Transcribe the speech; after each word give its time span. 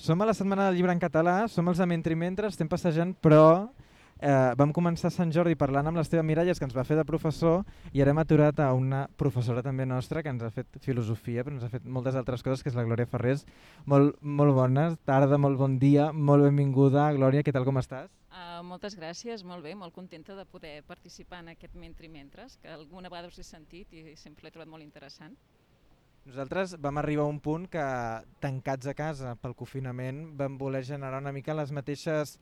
Som 0.00 0.22
a 0.22 0.24
la 0.24 0.32
Setmana 0.32 0.64
del 0.64 0.78
Llibre 0.78 0.94
en 0.96 1.00
Català, 1.00 1.44
som 1.52 1.66
els 1.68 1.76
de 1.76 1.84
Mentre 1.84 2.14
Mentre, 2.16 2.48
estem 2.48 2.68
passejant, 2.72 3.10
però 3.20 3.68
eh, 4.16 4.54
vam 4.56 4.70
començar 4.72 5.10
Sant 5.12 5.28
Jordi 5.28 5.58
parlant 5.60 5.90
amb 5.90 6.00
l'Esteve 6.00 6.24
Miralles, 6.24 6.56
que 6.56 6.64
ens 6.64 6.72
va 6.72 6.86
fer 6.88 6.96
de 6.96 7.04
professor, 7.04 7.66
i 7.92 8.00
ara 8.00 8.14
hem 8.14 8.22
aturat 8.22 8.62
a 8.64 8.70
una 8.72 9.02
professora 9.20 9.60
també 9.60 9.84
nostra, 9.84 10.22
que 10.24 10.32
ens 10.32 10.40
ha 10.40 10.48
fet 10.56 10.80
filosofia, 10.80 11.44
però 11.44 11.58
ens 11.58 11.68
ha 11.68 11.68
fet 11.68 11.84
moltes 11.84 12.16
altres 12.16 12.40
coses, 12.40 12.64
que 12.64 12.72
és 12.72 12.80
la 12.80 12.86
Glòria 12.88 13.04
Ferrés. 13.12 13.44
Molt, 13.84 14.16
molt 14.24 14.56
bona 14.56 14.86
tarda, 15.04 15.36
molt 15.36 15.60
bon 15.60 15.76
dia, 15.84 16.08
molt 16.16 16.48
benvinguda. 16.48 17.10
Glòria, 17.20 17.44
què 17.44 17.52
tal, 17.52 17.68
com 17.68 17.84
estàs? 17.84 18.08
Uh, 18.32 18.64
moltes 18.64 18.96
gràcies, 18.96 19.44
molt 19.44 19.68
bé, 19.68 19.76
molt 19.76 19.92
contenta 19.92 20.32
de 20.32 20.48
poder 20.48 20.78
participar 20.88 21.44
en 21.44 21.52
aquest 21.58 21.76
Mentre 21.76 22.08
Mentres, 22.08 22.56
que 22.56 22.72
alguna 22.72 23.12
vegada 23.12 23.28
us 23.28 23.36
he 23.36 23.44
sentit 23.44 23.92
i 23.92 24.16
sempre 24.16 24.48
l'he 24.48 24.56
trobat 24.56 24.72
molt 24.78 24.86
interessant. 24.86 25.36
Nosaltres 26.28 26.74
vam 26.78 26.98
arribar 27.00 27.24
a 27.24 27.32
un 27.32 27.40
punt 27.40 27.64
que, 27.72 27.82
tancats 28.44 28.90
a 28.90 28.94
casa 28.94 29.34
pel 29.40 29.54
confinament, 29.56 30.26
vam 30.36 30.58
voler 30.60 30.82
generar 30.84 31.22
una 31.22 31.32
mica 31.32 31.56
les 31.56 31.72
mateixes, 31.72 32.36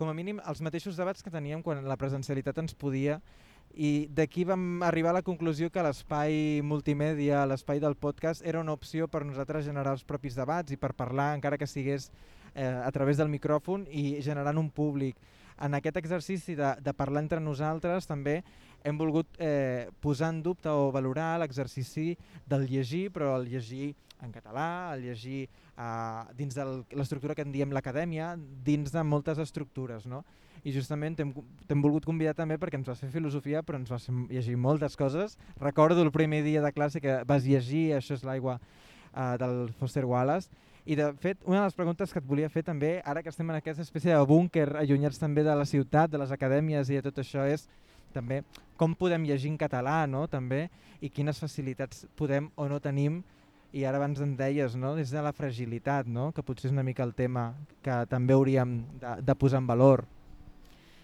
com 0.00 0.08
a 0.08 0.14
mínim, 0.16 0.40
els 0.48 0.62
mateixos 0.64 0.96
debats 0.96 1.22
que 1.22 1.30
teníem 1.30 1.60
quan 1.62 1.84
la 1.84 1.98
presencialitat 2.00 2.62
ens 2.62 2.72
podia 2.74 3.20
i 3.74 4.08
d'aquí 4.12 4.44
vam 4.44 4.82
arribar 4.84 5.12
a 5.12 5.18
la 5.18 5.24
conclusió 5.24 5.70
que 5.72 5.84
l'espai 5.84 6.60
multimèdia, 6.64 7.44
l'espai 7.46 7.80
del 7.80 7.96
podcast, 7.96 8.44
era 8.44 8.60
una 8.60 8.72
opció 8.72 9.08
per 9.08 9.24
nosaltres 9.24 9.64
generar 9.68 9.94
els 9.96 10.04
propis 10.04 10.36
debats 10.36 10.72
i 10.72 10.80
per 10.80 10.92
parlar, 10.96 11.34
encara 11.36 11.60
que 11.60 11.68
sigués 11.68 12.10
eh, 12.54 12.64
a 12.64 12.90
través 12.92 13.20
del 13.20 13.32
micròfon 13.32 13.86
i 13.88 14.20
generant 14.20 14.60
un 14.60 14.70
públic. 14.70 15.16
En 15.62 15.76
aquest 15.76 15.96
exercici 15.96 16.56
de, 16.56 16.74
de 16.80 16.92
parlar 16.96 17.22
entre 17.22 17.40
nosaltres 17.40 18.08
també 18.08 18.40
hem 18.84 18.98
volgut 18.98 19.28
eh, 19.38 19.88
posar 20.00 20.32
en 20.34 20.42
dubte 20.42 20.70
o 20.70 20.90
valorar 20.92 21.38
l'exercici 21.40 22.16
del 22.48 22.66
llegir, 22.70 23.10
però 23.14 23.36
el 23.38 23.48
llegir 23.50 23.94
en 24.22 24.30
català, 24.32 24.94
el 24.94 25.06
llegir 25.08 25.46
eh, 25.46 26.22
dins 26.38 26.54
de 26.54 26.66
l'estructura 26.94 27.34
que 27.34 27.46
en 27.46 27.52
diem 27.54 27.72
l'acadèmia, 27.74 28.36
dins 28.64 28.92
de 28.94 29.02
moltes 29.02 29.38
estructures. 29.42 30.06
No? 30.06 30.22
I 30.62 30.74
justament 30.74 31.16
t'hem 31.18 31.82
volgut 31.82 32.06
convidar 32.06 32.36
també 32.38 32.58
perquè 32.60 32.78
ens 32.78 32.88
vas 32.88 33.02
fer 33.02 33.10
filosofia, 33.14 33.64
però 33.66 33.80
ens 33.80 33.90
vas 33.90 34.06
llegir 34.30 34.56
moltes 34.56 34.96
coses. 34.96 35.38
Recordo 35.60 36.02
el 36.02 36.12
primer 36.14 36.42
dia 36.46 36.62
de 36.62 36.72
classe 36.72 37.00
que 37.02 37.22
vas 37.26 37.46
llegir 37.46 37.92
Això 37.96 38.14
és 38.18 38.26
l'aigua 38.26 38.58
eh, 38.58 39.36
del 39.42 39.72
Foster 39.78 40.04
Wallace, 40.06 40.50
i 40.84 40.96
de 40.98 41.12
fet, 41.22 41.38
una 41.46 41.60
de 41.60 41.66
les 41.68 41.76
preguntes 41.78 42.10
que 42.10 42.18
et 42.18 42.26
volia 42.26 42.48
fer 42.50 42.64
també, 42.66 42.96
ara 43.06 43.22
que 43.22 43.30
estem 43.30 43.50
en 43.52 43.58
aquesta 43.60 43.84
espècie 43.84 44.10
de 44.10 44.26
búnquer, 44.26 44.64
allunyats 44.80 45.20
també 45.20 45.44
de 45.46 45.54
la 45.54 45.66
ciutat, 45.68 46.10
de 46.10 46.18
les 46.18 46.32
acadèmies 46.34 46.90
i 46.90 46.98
de 46.98 47.04
tot 47.06 47.20
això, 47.22 47.44
és 47.46 47.68
també 48.14 48.42
com 48.76 48.96
podem 48.98 49.26
llegir 49.28 49.52
en 49.52 49.58
català, 49.60 50.02
no? 50.06 50.26
també, 50.30 50.66
i 51.00 51.10
quines 51.10 51.38
facilitats 51.38 52.06
podem 52.18 52.50
o 52.56 52.68
no 52.70 52.80
tenim, 52.82 53.22
i 53.72 53.86
ara 53.88 53.96
abans 53.96 54.20
en 54.20 54.34
deies, 54.36 54.74
no? 54.76 54.94
des 54.98 55.10
de 55.10 55.22
la 55.24 55.32
fragilitat, 55.32 56.08
no? 56.08 56.30
que 56.36 56.44
potser 56.44 56.68
és 56.68 56.74
una 56.74 56.84
mica 56.84 57.06
el 57.06 57.14
tema 57.16 57.52
que 57.84 58.02
també 58.10 58.36
hauríem 58.36 58.82
de, 59.00 59.14
de 59.24 59.36
posar 59.38 59.62
en 59.62 59.70
valor. 59.70 60.04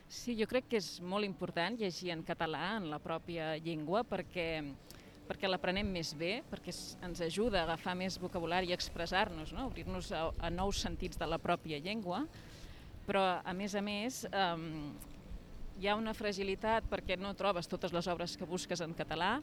Sí, 0.09 0.35
jo 0.37 0.47
crec 0.49 0.69
que 0.71 0.81
és 0.81 0.99
molt 1.05 1.27
important 1.27 1.77
llegir 1.81 2.13
en 2.15 2.23
català, 2.25 2.77
en 2.79 2.89
la 2.93 3.01
pròpia 3.01 3.57
llengua, 3.61 4.05
perquè 4.09 4.49
perquè 5.29 5.49
l'aprenem 5.49 5.89
més 5.93 6.15
bé, 6.17 6.39
perquè 6.49 6.73
ens 7.05 7.21
ajuda 7.21 7.61
a 7.61 7.67
agafar 7.67 7.93
més 8.01 8.17
vocabulari 8.21 8.71
i 8.71 8.73
expressar-nos, 8.73 9.53
no? 9.53 9.67
obrir-nos 9.69 10.09
a, 10.17 10.31
a 10.41 10.49
nous 10.49 10.81
sentits 10.81 11.21
de 11.21 11.29
la 11.29 11.37
pròpia 11.37 11.81
llengua, 11.85 12.23
però 13.05 13.25
a 13.45 13.55
més 13.57 13.77
a 13.77 13.83
més 13.85 14.23
eh, 14.29 14.57
hi 15.79 15.87
ha 15.87 15.95
una 15.95 16.15
fragilitat 16.15 16.87
perquè 16.91 17.15
no 17.21 17.31
trobes 17.39 17.69
totes 17.71 17.93
les 17.95 18.07
obres 18.11 18.35
que 18.37 18.47
busques 18.49 18.81
en 18.83 18.95
català 18.99 19.37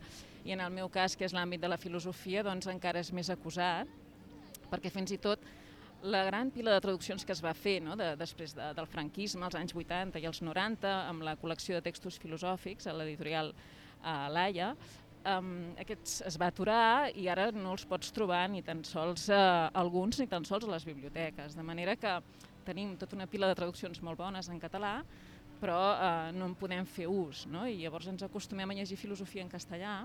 i 0.44 0.52
en 0.52 0.59
el 0.59 0.73
meu 0.73 0.89
cas, 0.92 1.16
que 1.16 1.23
és 1.23 1.33
l'àmbit 1.36 1.61
de 1.64 1.69
la 1.72 1.80
filosofia, 1.80 2.44
doncs 2.44 2.67
encara 2.67 3.00
és 3.00 3.11
més 3.16 3.30
acusat, 3.31 3.88
perquè 4.67 4.92
fins 4.92 5.14
i 5.16 5.19
tot 5.22 5.45
la 6.03 6.25
gran 6.27 6.52
pila 6.52 6.73
de 6.75 6.81
traduccions 6.83 7.23
que 7.25 7.31
es 7.31 7.42
va 7.42 7.53
fer 7.55 7.80
no? 7.81 7.95
de, 7.95 8.11
després 8.19 8.53
de, 8.53 8.67
del 8.75 8.88
franquisme, 8.92 9.45
als 9.47 9.55
anys 9.55 9.73
80 9.73 10.19
i 10.19 10.27
els 10.27 10.42
90, 10.44 10.92
amb 11.08 11.23
la 11.23 11.38
col·lecció 11.39 11.77
de 11.77 11.86
textos 11.86 12.20
filosòfics 12.21 12.89
a 12.92 12.95
l'editorial 12.98 13.54
uh, 13.55 14.27
Laia, 14.36 14.73
um, 15.37 15.54
aquests 15.81 16.20
es 16.27 16.39
va 16.42 16.52
aturar 16.52 17.14
i 17.15 17.30
ara 17.31 17.48
no 17.55 17.77
els 17.77 17.87
pots 17.87 18.11
trobar 18.14 18.43
ni 18.52 18.61
tan 18.65 18.83
sols 18.83 19.30
uh, 19.31 19.70
alguns 19.71 20.20
ni 20.20 20.27
tan 20.27 20.43
sols 20.43 20.67
a 20.67 20.73
les 20.76 20.86
biblioteques. 20.86 21.55
De 21.55 21.64
manera 21.64 21.95
que 21.95 22.20
tenim 22.67 22.98
tota 22.99 23.15
una 23.15 23.30
pila 23.30 23.48
de 23.48 23.55
traduccions 23.55 24.04
molt 24.04 24.20
bones 24.20 24.52
en 24.52 24.60
català, 24.60 24.99
però 25.61 25.80
uh, 25.93 26.32
no 26.36 26.49
en 26.49 26.55
podem 26.60 26.86
fer 26.88 27.08
ús. 27.11 27.45
No? 27.52 27.66
I 27.67 27.77
llavors 27.82 28.10
ens 28.11 28.26
acostumem 28.26 28.71
a 28.71 28.77
llegir 28.77 28.98
filosofia 28.99 29.45
en 29.45 29.52
castellà 29.52 30.02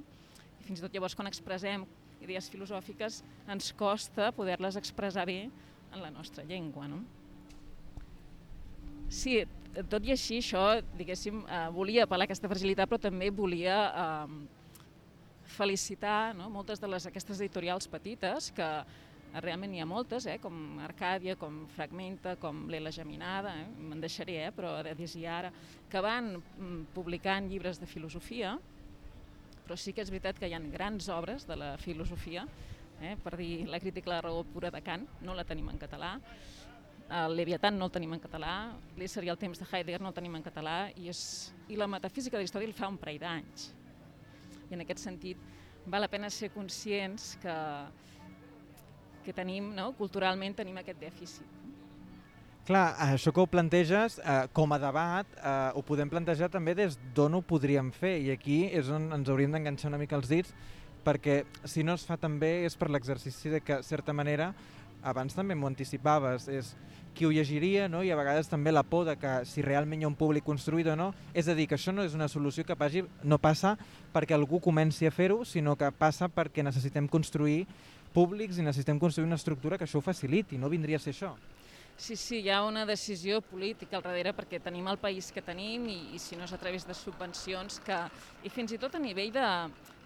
i 0.61 0.67
fins 0.67 0.81
i 0.81 0.85
tot 0.85 0.95
llavors 0.95 1.17
quan 1.17 1.31
expressem 1.31 1.87
idees 2.21 2.51
filosòfiques 2.53 3.23
ens 3.51 3.73
costa 3.77 4.31
poder-les 4.37 4.77
expressar 4.77 5.25
bé 5.29 5.41
en 5.91 6.03
la 6.03 6.11
nostra 6.13 6.45
llengua. 6.45 6.89
No? 6.89 7.03
Sí, 9.11 9.41
tot 9.91 10.07
i 10.07 10.15
així, 10.15 10.39
això, 10.39 10.65
diguéssim, 10.99 11.43
eh, 11.47 11.67
volia 11.75 12.07
apel·lar 12.07 12.29
aquesta 12.29 12.51
fragilitat, 12.51 12.91
però 12.91 13.01
també 13.03 13.31
volia 13.35 13.79
eh, 13.91 14.35
felicitar 15.57 16.33
no? 16.39 16.51
moltes 16.51 16.83
de 16.83 16.91
les, 16.91 17.07
aquestes 17.11 17.41
editorials 17.41 17.89
petites, 17.91 18.51
que 18.55 18.69
realment 19.39 19.71
n'hi 19.71 19.83
ha 19.83 19.87
moltes, 19.87 20.27
eh? 20.27 20.39
com 20.43 20.81
Arcàdia, 20.83 21.37
com 21.39 21.63
Fragmenta, 21.71 22.35
com 22.41 22.65
l'Ela 22.71 22.91
Geminada, 22.95 23.55
eh? 23.63 23.69
me'n 23.79 24.03
deixaré, 24.03 24.41
eh? 24.49 24.51
però 24.55 24.81
de 24.83 24.95
i 25.21 25.27
ara, 25.27 25.53
que 25.91 26.03
van 26.03 26.35
mm, 26.37 26.91
publicant 26.95 27.49
llibres 27.51 27.79
de 27.79 27.87
filosofia, 27.87 28.57
però 29.65 29.77
sí 29.79 29.95
que 29.95 30.03
és 30.03 30.11
veritat 30.11 30.39
que 30.39 30.49
hi 30.51 30.55
ha 30.55 30.63
grans 30.73 31.09
obres 31.09 31.47
de 31.47 31.57
la 31.57 31.77
filosofia, 31.79 32.47
eh? 33.01 33.17
per 33.23 33.37
dir 33.37 33.69
la 33.71 33.79
crítica 33.79 34.11
a 34.11 34.17
la 34.17 34.23
raó 34.27 34.43
pura 34.45 34.71
de 34.71 34.83
Kant, 34.83 35.07
no 35.23 35.35
la 35.35 35.47
tenim 35.47 35.69
en 35.71 35.79
català, 35.79 36.17
el 37.11 37.37
Leviatán 37.37 37.79
no 37.79 37.87
el 37.87 37.95
tenim 37.95 38.13
en 38.15 38.23
català, 38.23 38.55
l'Ésser 38.99 39.25
i 39.27 39.31
el 39.31 39.39
temps 39.39 39.59
de 39.59 39.67
Heidegger 39.67 40.01
no 40.03 40.11
el 40.11 40.19
tenim 40.19 40.35
en 40.39 40.47
català, 40.47 40.91
i, 40.95 41.09
és, 41.11 41.53
i 41.69 41.79
la 41.79 41.91
metafísica 41.91 42.39
de 42.39 42.47
el 42.47 42.75
fa 42.75 42.89
un 42.91 42.99
parell 42.99 43.19
d'anys 43.19 43.71
i 44.71 44.77
en 44.77 44.85
aquest 44.85 45.03
sentit 45.03 45.39
val 45.91 46.05
la 46.05 46.11
pena 46.11 46.31
ser 46.31 46.51
conscients 46.55 47.35
que, 47.43 47.55
que 49.25 49.35
tenim, 49.37 49.73
no? 49.77 49.93
culturalment 49.99 50.57
tenim 50.59 50.79
aquest 50.81 51.01
dèficit. 51.01 51.57
Clar, 52.71 52.95
això 53.03 53.33
que 53.35 53.41
ho 53.43 53.49
planteges 53.51 54.21
eh, 54.21 54.43
com 54.55 54.71
a 54.71 54.79
debat 54.79 55.27
eh, 55.41 55.55
ho 55.75 55.81
podem 55.83 56.11
plantejar 56.13 56.51
també 56.53 56.75
des 56.79 56.99
d'on 57.17 57.39
ho 57.39 57.41
podríem 57.43 57.89
fer 57.91 58.19
i 58.21 58.29
aquí 58.35 58.61
és 58.69 58.91
on 58.93 59.09
ens 59.17 59.31
hauríem 59.33 59.57
d'enganxar 59.57 59.89
una 59.91 59.99
mica 59.99 60.15
els 60.19 60.29
dits 60.31 60.53
perquè 61.03 61.41
si 61.65 61.83
no 61.83 61.97
es 61.97 62.05
fa 62.07 62.19
també 62.21 62.67
és 62.69 62.77
per 62.77 62.91
l'exercici 62.93 63.51
de 63.51 63.63
que, 63.65 63.81
certa 63.83 64.13
manera, 64.13 64.53
abans 65.03 65.35
també 65.35 65.57
m'ho 65.57 65.71
anticipaves, 65.71 66.47
és 66.53 66.75
qui 67.15 67.27
ho 67.27 67.33
llegiria 67.33 67.89
no? 67.89 68.05
i 68.07 68.11
a 68.13 68.19
vegades 68.19 68.49
també 68.49 68.73
la 68.73 68.85
por 68.87 69.07
de 69.09 69.17
que 69.19 69.33
si 69.49 69.65
realment 69.67 70.03
hi 70.03 70.07
ha 70.07 70.11
un 70.11 70.19
públic 70.19 70.45
construït 70.47 70.89
o 70.93 70.97
no, 70.97 71.11
és 71.35 71.49
a 71.49 71.57
dir, 71.57 71.67
que 71.67 71.77
això 71.79 71.95
no 71.97 72.05
és 72.07 72.15
una 72.15 72.29
solució 72.29 72.65
que 72.65 72.77
pagi, 72.79 73.03
no 73.25 73.41
passa 73.43 73.77
perquè 74.15 74.37
algú 74.37 74.61
comenci 74.63 75.09
a 75.09 75.15
fer-ho, 75.15 75.43
sinó 75.45 75.77
que 75.81 75.91
passa 75.91 76.31
perquè 76.31 76.63
necessitem 76.63 77.09
construir 77.11 77.65
públics 78.15 78.59
i 78.59 78.67
necessitem 78.67 78.99
construir 78.99 79.29
una 79.29 79.39
estructura 79.41 79.79
que 79.79 79.87
això 79.89 80.01
ho 80.01 80.05
faciliti, 80.05 80.59
no 80.59 80.71
vindria 80.73 81.01
a 81.01 81.03
ser 81.03 81.15
això. 81.15 81.35
Sí, 82.01 82.17
sí, 82.17 82.39
hi 82.41 82.49
ha 82.49 82.63
una 82.65 82.87
decisió 82.89 83.43
política 83.45 83.99
al 83.99 84.05
darrere 84.07 84.33
perquè 84.33 84.61
tenim 84.65 84.87
el 84.89 84.97
país 84.99 85.29
que 85.35 85.43
tenim 85.45 85.85
i, 85.93 85.99
i 86.17 86.19
si 86.23 86.39
no 86.39 86.47
és 86.47 86.55
a 86.57 86.59
través 86.59 86.87
de 86.89 86.97
subvencions 86.97 87.77
que, 87.85 87.99
i 88.43 88.49
fins 88.49 88.73
i 88.73 88.79
tot 88.81 88.97
a 88.97 89.03
nivell 89.03 89.35
de, 89.35 89.49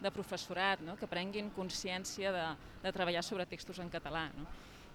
de 0.02 0.10
professorat, 0.10 0.82
no? 0.82 0.98
que 0.98 1.06
prenguin 1.06 1.52
consciència 1.54 2.32
de, 2.34 2.46
de 2.82 2.92
treballar 2.96 3.22
sobre 3.22 3.46
textos 3.46 3.78
en 3.78 3.92
català. 3.92 4.26
No? 4.34 4.48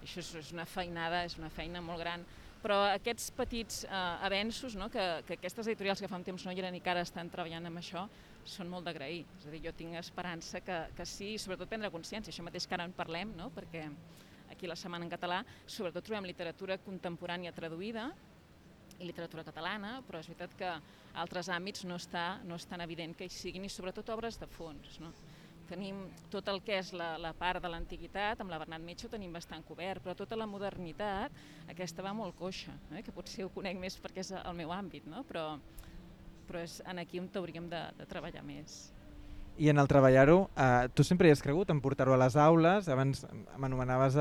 això 0.03 0.22
és, 0.22 0.30
és 0.40 0.52
una 0.56 0.66
feinada, 0.68 1.24
és 1.28 1.38
una 1.40 1.50
feina 1.53 1.81
molt 1.84 2.02
gran, 2.02 2.24
però 2.64 2.81
aquests 2.92 3.30
petits 3.36 3.84
eh, 3.86 4.00
avenços 4.28 4.75
no, 4.80 4.90
que, 4.92 5.06
que 5.28 5.38
aquestes 5.40 5.68
editorials 5.68 6.02
que 6.03 6.09
fa 6.12 6.19
un 6.19 6.25
temps 6.28 6.46
no 6.46 6.53
hi 6.53 6.59
eren 6.64 6.75
i 6.75 6.84
que 6.84 6.92
ara 6.92 7.06
estan 7.08 7.31
treballant 7.31 7.69
amb 7.69 7.81
això, 7.81 8.06
són 8.48 8.70
molt 8.72 8.88
d'agrair. 8.88 9.26
És 9.40 9.48
a 9.48 9.54
dir, 9.54 9.62
jo 9.66 9.74
tinc 9.76 9.98
esperança 10.00 10.62
que, 10.66 10.80
que 10.96 11.06
sí, 11.08 11.34
i 11.36 11.42
sobretot 11.42 11.70
prendre 11.70 11.92
consciència, 11.94 12.34
això 12.34 12.46
mateix 12.46 12.68
que 12.68 12.78
ara 12.78 12.88
en 12.88 12.96
parlem, 12.96 13.36
no, 13.38 13.50
perquè 13.56 13.86
aquí 14.50 14.68
la 14.68 14.78
Setmana 14.80 15.06
en 15.06 15.13
Català 15.13 15.44
sobretot 15.66 16.06
trobem 16.06 16.28
literatura 16.30 16.80
contemporània 16.86 17.54
traduïda, 17.56 18.10
i 19.00 19.06
literatura 19.08 19.46
catalana, 19.48 20.00
però 20.04 20.19
és 20.19 20.28
veritat 20.28 20.56
que 20.60 20.72
altres 21.22 21.48
àmbits 21.54 21.86
no 21.88 21.96
està, 21.96 22.42
no 22.44 22.58
és 22.60 22.66
tan 22.68 22.81
evident 22.84 23.13
que 23.16 23.30
hi 23.30 23.31
siguin, 23.31 23.63
i 23.63 23.72
sobretot 23.72 24.10
obres 24.12 24.40
de 24.42 24.50
fons. 24.52 24.98
No? 25.00 25.13
tenim 25.69 26.02
tot 26.34 26.48
el 26.50 26.62
que 26.66 26.80
és 26.81 26.92
la, 26.98 27.12
la 27.22 27.31
part 27.38 27.62
de 27.62 27.69
l'antiguitat, 27.72 28.42
amb 28.42 28.52
la 28.52 28.60
Bernat 28.62 28.81
Metge 28.81 29.08
ho 29.08 29.12
tenim 29.13 29.34
bastant 29.36 29.63
cobert, 29.68 30.02
però 30.04 30.16
tota 30.18 30.38
la 30.40 30.48
modernitat, 30.50 31.36
aquesta 31.69 32.06
va 32.06 32.16
molt 32.18 32.36
coixa, 32.40 32.74
eh? 32.96 33.04
que 33.06 33.13
potser 33.16 33.46
ho 33.46 33.54
conec 33.54 33.78
més 33.80 34.00
perquè 34.02 34.25
és 34.25 34.34
el 34.40 34.58
meu 34.58 34.74
àmbit, 34.74 35.06
no? 35.10 35.24
però, 35.30 35.46
però 36.50 36.63
és 36.66 36.80
en 36.90 37.00
aquí 37.00 37.22
on 37.22 37.30
hauríem 37.38 37.69
de, 37.69 37.84
de 38.00 38.07
treballar 38.10 38.44
més. 38.46 38.90
I 39.60 39.68
en 39.69 39.78
el 39.81 39.90
treballar-ho, 39.92 40.46
eh, 40.56 40.88
tu 40.96 41.04
sempre 41.04 41.28
hi 41.28 41.34
has 41.36 41.44
cregut 41.44 41.69
en 41.69 41.81
portar-ho 41.84 42.13
a 42.16 42.19
les 42.22 42.36
aules, 42.40 42.88
abans 42.88 43.25
m'anomenaves 43.60 44.16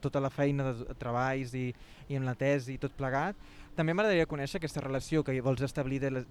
tota 0.00 0.20
la 0.20 0.30
feina 0.32 0.70
de 0.72 0.94
treballs 0.96 1.52
i, 1.54 1.66
i 2.08 2.16
en 2.16 2.24
la 2.24 2.32
tesi 2.34 2.74
i 2.74 2.80
tot 2.80 2.94
plegat, 2.96 3.36
també 3.76 3.94
m'agradaria 3.96 4.28
conèixer 4.28 4.58
aquesta 4.60 4.82
relació 4.84 5.22
que 5.24 5.38
vols 5.44 5.62
establir, 5.64 6.00
de 6.00 6.10
la, 6.12 6.22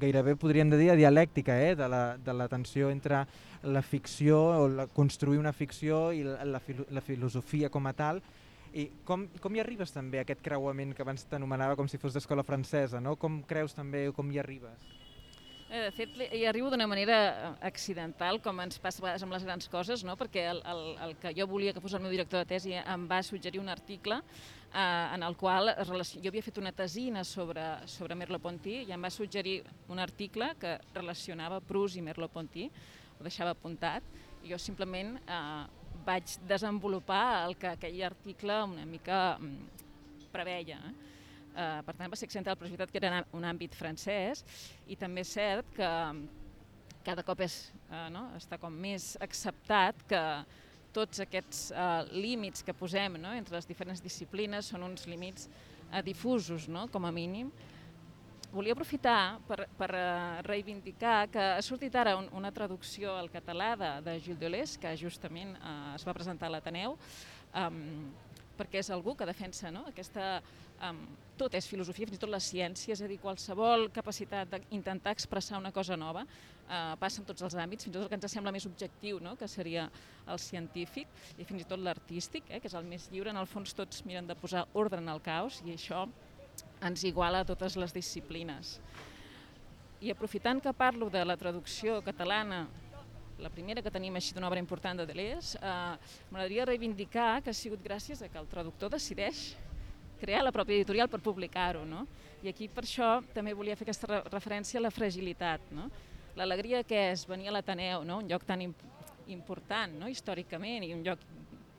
gairebé 0.00 0.34
podríem 0.40 0.72
dir 0.72 0.92
dialèctica, 0.96 1.56
eh? 1.68 1.74
de, 1.76 1.88
la, 1.88 2.02
de 2.16 2.34
la 2.36 2.48
tensió 2.52 2.90
entre 2.92 3.26
la 3.62 3.82
ficció 3.82 4.40
o 4.58 4.68
la, 4.68 4.86
construir 4.92 5.40
una 5.40 5.52
ficció 5.52 6.10
i 6.12 6.24
la, 6.26 6.44
la, 6.44 6.60
la 6.90 7.04
filosofia 7.04 7.70
com 7.72 7.86
a 7.88 7.94
tal 7.96 8.20
I 8.72 8.88
com, 9.04 9.26
com 9.42 9.54
hi 9.54 9.60
arribes 9.60 9.92
també 9.92 10.20
a 10.20 10.24
aquest 10.26 10.40
creuament 10.44 10.94
que 10.96 11.04
abans 11.04 11.26
t'anomenava 11.28 11.76
com 11.76 11.88
si 11.88 12.00
fos 12.00 12.16
d'escola 12.16 12.44
francesa, 12.46 13.00
no? 13.04 13.18
Com 13.20 13.42
creus 13.48 13.76
també, 13.76 14.06
com 14.16 14.30
hi 14.32 14.40
arribes? 14.40 14.92
Eh, 15.72 15.86
de 15.86 15.92
fet, 15.96 16.16
hi 16.36 16.42
arribo 16.44 16.68
d'una 16.68 16.84
manera 16.84 17.18
eh, 17.32 17.52
accidental, 17.64 18.42
com 18.44 18.58
ens 18.60 18.76
passa 18.76 19.00
a 19.00 19.04
vegades 19.06 19.22
amb 19.24 19.32
les 19.32 19.44
grans 19.46 19.68
coses, 19.72 20.02
no? 20.04 20.18
perquè 20.20 20.42
el, 20.50 20.58
el, 20.68 20.82
el 21.06 21.14
que 21.16 21.32
jo 21.32 21.46
volia 21.48 21.72
que 21.72 21.80
fos 21.80 21.94
el 21.96 22.02
meu 22.04 22.12
director 22.12 22.42
de 22.42 22.48
tesi 22.50 22.74
em 22.76 23.06
va 23.08 23.22
suggerir 23.24 23.60
un 23.62 23.72
article 23.72 24.18
eh, 24.20 25.14
en 25.14 25.24
el 25.24 25.36
qual 25.40 25.72
jo 25.88 26.28
havia 26.28 26.44
fet 26.44 26.60
una 26.60 26.74
tesina 26.76 27.24
sobre, 27.24 27.64
sobre 27.88 28.18
Merleau-Ponty 28.20 28.82
i 28.82 28.92
em 28.92 29.08
va 29.08 29.12
suggerir 29.12 29.62
un 29.88 30.04
article 30.04 30.50
que 30.60 30.74
relacionava 30.92 31.62
Proust 31.64 31.96
i 31.96 32.04
Merleau-Ponty, 32.04 32.68
ho 33.16 33.24
deixava 33.24 33.56
apuntat, 33.56 34.04
i 34.44 34.52
jo 34.52 34.60
simplement 34.60 35.16
eh, 35.24 35.81
vaig 36.06 36.36
desenvolupar 36.48 37.46
el 37.46 37.56
que 37.60 37.72
aquell 37.72 38.02
article 38.06 38.58
una 38.64 38.86
mica 38.88 39.38
mm, 39.38 40.28
preveia. 40.32 40.78
Eh? 40.78 40.92
Eh, 41.52 41.80
per 41.84 41.94
tant, 41.96 42.08
va 42.08 42.16
ser 42.16 42.28
accidental, 42.28 42.56
però 42.56 42.68
és 42.68 42.74
veritat 42.74 42.92
que 42.94 43.02
era 43.02 43.24
un 43.36 43.44
àmbit 43.44 43.74
francès 43.76 44.44
i 44.88 44.96
també 44.96 45.24
és 45.26 45.34
cert 45.36 45.68
que 45.76 45.90
cada 47.04 47.24
cop 47.26 47.42
és, 47.44 47.72
eh, 47.90 48.08
no? 48.14 48.28
està 48.38 48.58
com 48.62 48.72
més 48.72 49.12
acceptat 49.20 50.00
que 50.08 50.22
tots 50.96 51.22
aquests 51.24 51.70
eh, 51.72 51.90
límits 52.12 52.64
que 52.64 52.74
posem 52.76 53.18
no? 53.20 53.34
entre 53.36 53.56
les 53.58 53.68
diferents 53.68 54.00
disciplines 54.04 54.70
són 54.72 54.86
uns 54.86 55.06
límits 55.10 55.48
eh, 55.90 56.02
difusos, 56.06 56.68
no? 56.68 56.86
com 56.92 57.04
a 57.08 57.12
mínim. 57.12 57.52
Volia 58.52 58.74
aprofitar 58.76 59.38
per, 59.48 59.64
per 59.78 59.86
uh, 59.96 60.40
reivindicar 60.44 61.24
que 61.32 61.44
ha 61.54 61.62
sortit 61.64 61.94
ara 61.96 62.18
un, 62.18 62.26
una 62.36 62.50
traducció 62.52 63.14
al 63.16 63.30
català 63.32 63.70
de, 63.80 63.88
de 64.04 64.16
Gilles 64.20 64.40
Deleuze, 64.42 64.80
que 64.80 64.90
justament 65.00 65.54
uh, 65.56 65.94
es 65.94 66.04
va 66.04 66.12
presentar 66.12 66.50
a 66.50 66.52
l'Ateneu, 66.52 66.98
um, 67.56 67.78
perquè 68.58 68.82
és 68.82 68.90
algú 68.92 69.14
que 69.16 69.28
defensa 69.28 69.72
no? 69.72 69.86
aquesta... 69.88 70.42
Um, 70.82 70.98
tot 71.38 71.54
és 71.56 71.66
filosofia, 71.66 72.06
fins 72.06 72.18
i 72.18 72.20
tot 72.20 72.30
la 72.30 72.40
ciència, 72.42 72.92
és 72.92 73.00
a 73.02 73.06
dir, 73.08 73.16
qualsevol 73.22 73.86
capacitat 73.94 74.50
d'intentar 74.52 75.14
expressar 75.14 75.56
una 75.58 75.70
cosa 75.72 75.96
nova 75.96 76.24
uh, 76.26 76.92
passa 77.00 77.22
en 77.22 77.26
tots 77.26 77.42
els 77.46 77.56
àmbits, 77.56 77.86
fins 77.86 77.94
i 77.94 77.96
tot 77.96 78.04
el 78.04 78.10
que 78.10 78.18
ens 78.18 78.34
sembla 78.34 78.52
més 78.54 78.66
objectiu, 78.68 79.22
no? 79.22 79.32
que 79.38 79.48
seria 79.48 79.86
el 80.28 80.42
científic, 80.42 81.08
i 81.38 81.46
fins 81.48 81.64
i 81.64 81.68
tot 81.70 81.80
l'artístic, 81.80 82.50
eh? 82.50 82.60
que 82.60 82.68
és 82.68 82.76
el 82.76 82.84
més 82.90 83.08
lliure, 83.14 83.32
en 83.32 83.40
el 83.40 83.48
fons 83.48 83.72
tots 83.78 84.04
miren 84.04 84.28
de 84.28 84.36
posar 84.36 84.66
ordre 84.76 85.00
en 85.00 85.08
el 85.14 85.24
caos, 85.24 85.62
i 85.64 85.72
això 85.78 86.04
ens 86.82 87.04
iguala 87.04 87.42
a 87.42 87.48
totes 87.48 87.76
les 87.78 87.94
disciplines. 87.94 88.78
I 90.02 90.10
aprofitant 90.10 90.60
que 90.62 90.72
parlo 90.74 91.08
de 91.10 91.24
la 91.24 91.36
traducció 91.38 92.00
catalana 92.02 92.66
la 93.42 93.50
primera 93.50 93.82
que 93.82 93.90
tenim 93.90 94.14
així 94.14 94.34
d'una 94.34 94.46
obra 94.46 94.60
important 94.62 95.00
de 95.00 95.06
Deleuze, 95.06 95.58
eh, 95.58 95.96
m'agradaria 96.30 96.66
reivindicar 96.68 97.42
que 97.42 97.50
ha 97.50 97.54
sigut 97.54 97.82
gràcies 97.82 98.22
a 98.22 98.28
que 98.28 98.38
el 98.38 98.46
traductor 98.46 98.90
decideix 98.90 99.56
crear 100.20 100.44
la 100.44 100.52
pròpia 100.54 100.78
editorial 100.78 101.08
per 101.10 101.20
publicar-ho. 101.20 101.84
No? 101.84 102.06
I 102.42 102.48
aquí 102.52 102.68
per 102.68 102.84
això 102.84 103.16
també 103.34 103.54
volia 103.54 103.76
fer 103.76 103.86
aquesta 103.88 104.06
re 104.06 104.20
referència 104.30 104.78
a 104.78 104.84
la 104.84 104.94
fragilitat. 104.94 105.72
No? 105.74 105.88
L'alegria 106.38 106.84
que 106.86 107.10
és 107.10 107.26
venir 107.26 107.50
a 107.50 107.56
l'Ateneu, 107.56 108.04
no? 108.04 108.20
un 108.22 108.30
lloc 108.30 108.46
tan 108.46 108.62
imp 108.62 108.88
important 109.30 110.00
no? 110.00 110.08
històricament 110.10 110.82
i 110.82 110.94
un 110.94 111.04
lloc 111.06 111.20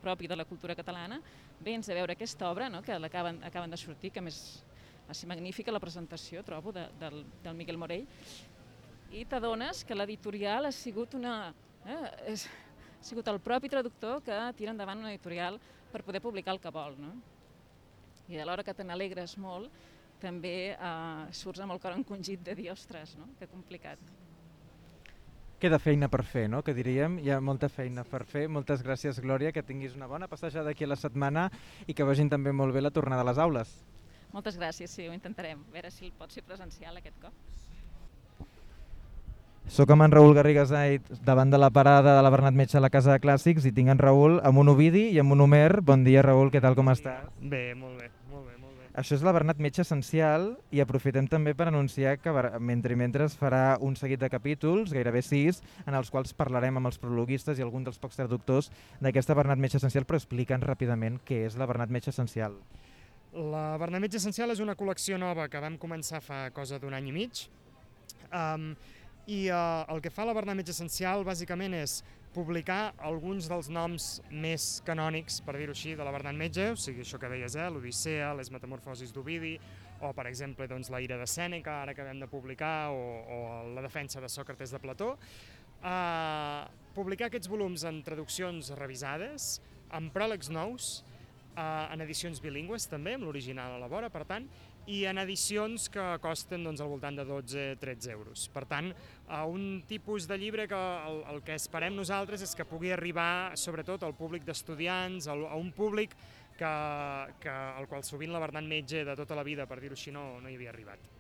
propi 0.02 0.28
de 0.28 0.36
la 0.36 0.46
cultura 0.46 0.76
catalana, 0.76 1.20
vens 1.64 1.90
a 1.90 1.96
veure 1.96 2.16
aquesta 2.16 2.50
obra 2.50 2.70
no? 2.70 2.82
que 2.82 2.92
acaben, 2.92 3.42
acaben 3.44 3.72
de 3.72 3.78
sortir, 3.78 4.12
que 4.12 4.22
més 4.24 4.64
va 5.08 5.16
ser 5.18 5.30
magnífica 5.30 5.74
la 5.74 5.82
presentació, 5.84 6.44
trobo, 6.44 6.72
de, 6.76 6.88
del, 7.00 7.24
del 7.44 7.58
Miquel 7.60 7.78
Morell, 7.78 8.08
i 9.14 9.26
t'adones 9.30 9.84
que 9.86 9.98
l'editorial 9.98 10.66
ha 10.66 10.74
sigut 10.74 11.14
una... 11.20 11.54
Eh, 11.86 12.34
és, 12.34 12.48
ha 12.48 13.06
sigut 13.06 13.28
el 13.28 13.42
propi 13.44 13.70
traductor 13.70 14.22
que 14.24 14.36
tira 14.58 14.72
endavant 14.72 15.02
una 15.04 15.12
editorial 15.12 15.60
per 15.92 16.02
poder 16.08 16.22
publicar 16.24 16.56
el 16.56 16.62
que 16.64 16.72
vol. 16.74 16.96
No? 16.98 17.12
I 18.32 18.40
a 18.40 18.48
l'hora 18.48 18.64
que 18.64 18.74
te 18.74 18.86
n'alegres 18.88 19.36
molt, 19.38 19.70
també 20.24 20.56
eh, 20.72 21.24
surts 21.36 21.62
amb 21.62 21.76
el 21.76 21.82
cor 21.84 21.98
encongit 21.98 22.42
de 22.48 22.56
dir, 22.58 22.70
ostres, 22.72 23.18
no? 23.20 23.28
que 23.38 23.50
complicat. 23.52 24.02
Queda 25.60 25.80
feina 25.80 26.10
per 26.12 26.24
fer, 26.28 26.48
no? 26.52 26.64
que 26.64 26.74
diríem, 26.76 27.20
hi 27.24 27.30
ha 27.32 27.42
molta 27.44 27.70
feina 27.70 28.08
per 28.08 28.24
fer. 28.28 28.48
Moltes 28.52 28.82
gràcies, 28.84 29.22
Glòria, 29.24 29.54
que 29.56 29.64
tinguis 29.64 29.94
una 30.00 30.10
bona 30.12 30.28
passejada 30.32 30.74
aquí 30.74 30.88
a 30.88 30.92
la 30.96 31.00
setmana 31.00 31.50
i 31.88 31.94
que 31.94 32.08
vagin 32.08 32.32
també 32.32 32.52
molt 32.52 32.74
bé 32.76 32.82
la 32.82 32.92
tornada 32.92 33.24
a 33.24 33.30
les 33.30 33.40
aules. 33.40 33.78
Moltes 34.34 34.58
gràcies, 34.58 34.90
sí, 34.90 35.06
ho 35.08 35.14
intentarem. 35.14 35.62
A 35.70 35.76
veure 35.76 35.92
si 35.94 36.08
el 36.08 36.14
pot 36.18 36.34
ser 36.34 36.42
presencial 36.44 36.98
aquest 36.98 37.20
cop. 37.22 37.34
Soc 39.72 39.92
amb 39.94 40.04
en 40.04 40.12
Raül 40.12 40.34
Garrigues 40.36 40.74
davant 41.24 41.54
de 41.54 41.58
la 41.58 41.70
parada 41.70 42.18
de 42.18 42.24
la 42.26 42.32
Bernat 42.34 42.54
Metge 42.54 42.78
a 42.78 42.82
la 42.84 42.90
Casa 42.92 43.14
de 43.14 43.22
Clàssics 43.24 43.64
i 43.70 43.72
tinc 43.72 43.94
en 43.94 44.02
Raül 44.02 44.42
amb 44.44 44.60
un 44.60 44.74
Ovidi 44.74 45.06
i 45.14 45.22
amb 45.22 45.32
un 45.38 45.46
Homer. 45.46 45.82
Bon 45.82 46.04
dia, 46.04 46.26
Raül, 46.26 46.52
què 46.52 46.60
tal, 46.62 46.76
com 46.76 46.92
estàs? 46.92 47.30
Bé, 47.40 47.72
molt 47.78 48.02
bé, 48.02 48.10
molt 48.30 48.50
bé, 48.50 48.58
molt 48.58 48.76
bé. 48.82 48.90
Això 49.00 49.16
és 49.16 49.24
la 49.24 49.32
Bernat 49.38 49.62
Metge 49.64 49.86
Essencial 49.86 50.50
i 50.74 50.84
aprofitem 50.84 51.30
també 51.32 51.56
per 51.56 51.70
anunciar 51.70 52.18
que 52.20 52.34
mentre 52.60 52.98
mentre 53.00 53.30
es 53.30 53.38
farà 53.40 53.78
un 53.80 53.96
seguit 53.96 54.20
de 54.20 54.30
capítols, 54.30 54.92
gairebé 54.94 55.22
sis, 55.24 55.64
en 55.88 55.96
els 55.96 56.12
quals 56.12 56.34
parlarem 56.34 56.82
amb 56.82 56.92
els 56.92 57.00
prologuistes 57.00 57.58
i 57.58 57.66
alguns 57.66 57.88
dels 57.88 58.02
pocs 58.02 58.20
traductors 58.20 58.70
d'aquesta 59.00 59.38
Bernat 59.38 59.62
Metge 59.62 59.80
Essencial, 59.80 60.10
però 60.10 60.20
explica'ns 60.20 60.68
ràpidament 60.68 61.22
què 61.24 61.46
és 61.48 61.56
la 61.58 61.70
Bernat 61.70 61.94
Metge 61.94 62.12
Essencial. 62.12 62.60
La 63.34 63.80
Bernat 63.82 63.98
Metge 64.04 64.20
Essencial 64.20 64.54
és 64.54 64.60
una 64.62 64.76
col·lecció 64.78 65.18
nova 65.18 65.48
que 65.50 65.58
vam 65.58 65.74
començar 65.82 66.20
fa 66.22 66.52
cosa 66.54 66.78
d'un 66.78 66.94
any 66.94 67.08
i 67.10 67.14
mig. 67.16 67.40
Um, 68.30 68.76
i 69.26 69.48
eh, 69.48 69.86
el 69.90 70.02
que 70.06 70.12
fa 70.14 70.26
la 70.28 70.36
Bernat 70.38 70.60
Metge 70.60 70.74
Essencial 70.76 71.24
bàsicament 71.26 71.74
és 71.74 72.04
publicar 72.36 72.94
alguns 73.02 73.48
dels 73.50 73.72
noms 73.74 74.10
més 74.30 74.68
canònics, 74.86 75.40
per 75.46 75.56
dir-ho 75.58 75.74
així, 75.74 75.96
de 75.98 76.06
la 76.06 76.14
Bernat 76.14 76.38
Metge, 76.38 76.68
o 76.76 76.78
sigui, 76.78 77.02
això 77.02 77.18
que 77.22 77.32
deies, 77.32 77.56
eh, 77.58 77.70
l'Odissea, 77.74 78.36
les 78.38 78.52
Metamorfosis 78.54 79.14
d'Ovidi, 79.16 79.56
o, 80.04 80.12
per 80.14 80.28
exemple, 80.30 80.68
doncs, 80.70 80.92
la 80.94 81.02
Ira 81.02 81.18
de 81.18 81.26
Sèneca, 81.30 81.80
ara 81.82 81.96
que 81.96 82.04
acabem 82.04 82.22
de 82.22 82.30
publicar, 82.30 82.92
o, 82.94 83.02
o 83.34 83.40
la 83.74 83.86
defensa 83.86 84.22
de 84.22 84.30
Sòcrates 84.30 84.76
de 84.76 84.82
Plató. 84.84 85.16
Uh, 85.82 86.70
publicar 86.94 87.32
aquests 87.32 87.50
volums 87.50 87.88
en 87.90 88.04
traduccions 88.06 88.70
revisades, 88.78 89.56
amb 89.94 90.14
pròlegs 90.14 90.52
nous, 90.54 90.92
uh, 91.02 91.13
en 91.56 92.02
edicions 92.02 92.42
bilingües 92.42 92.88
també, 92.90 93.16
amb 93.18 93.28
l'original 93.28 93.76
a 93.76 93.82
la 93.82 93.90
vora, 93.92 94.10
per 94.14 94.24
tant, 94.30 94.48
i 94.90 95.04
en 95.08 95.22
edicions 95.22 95.88
que 95.92 96.04
costen 96.24 96.66
doncs, 96.66 96.82
al 96.84 96.92
voltant 96.92 97.16
de 97.20 97.26
12-13 97.28 98.12
euros. 98.16 98.48
Per 98.54 98.66
tant, 98.70 98.92
un 99.48 99.84
tipus 99.88 100.28
de 100.28 100.38
llibre 100.42 100.68
que 100.68 100.80
el, 100.80 101.24
el 101.36 101.42
que 101.46 101.56
esperem 101.60 101.96
nosaltres 101.96 102.44
és 102.44 102.56
que 102.58 102.68
pugui 102.68 102.92
arribar 102.92 103.56
sobretot 103.60 104.04
al 104.04 104.18
públic 104.18 104.48
d'estudiants, 104.48 105.30
a 105.30 105.38
un 105.56 105.72
públic 105.76 106.18
que, 106.58 106.74
que, 107.44 107.50
al 107.50 107.90
qual 107.90 108.06
sovint 108.06 108.34
la 108.34 108.42
Bernat 108.44 108.68
Metge 108.68 109.06
de 109.08 109.18
tota 109.20 109.38
la 109.38 109.46
vida, 109.48 109.70
per 109.70 109.80
dir-ho 109.82 109.98
així, 109.98 110.14
no, 110.16 110.42
no 110.42 110.50
hi 110.50 110.58
havia 110.60 110.74
arribat. 110.74 111.13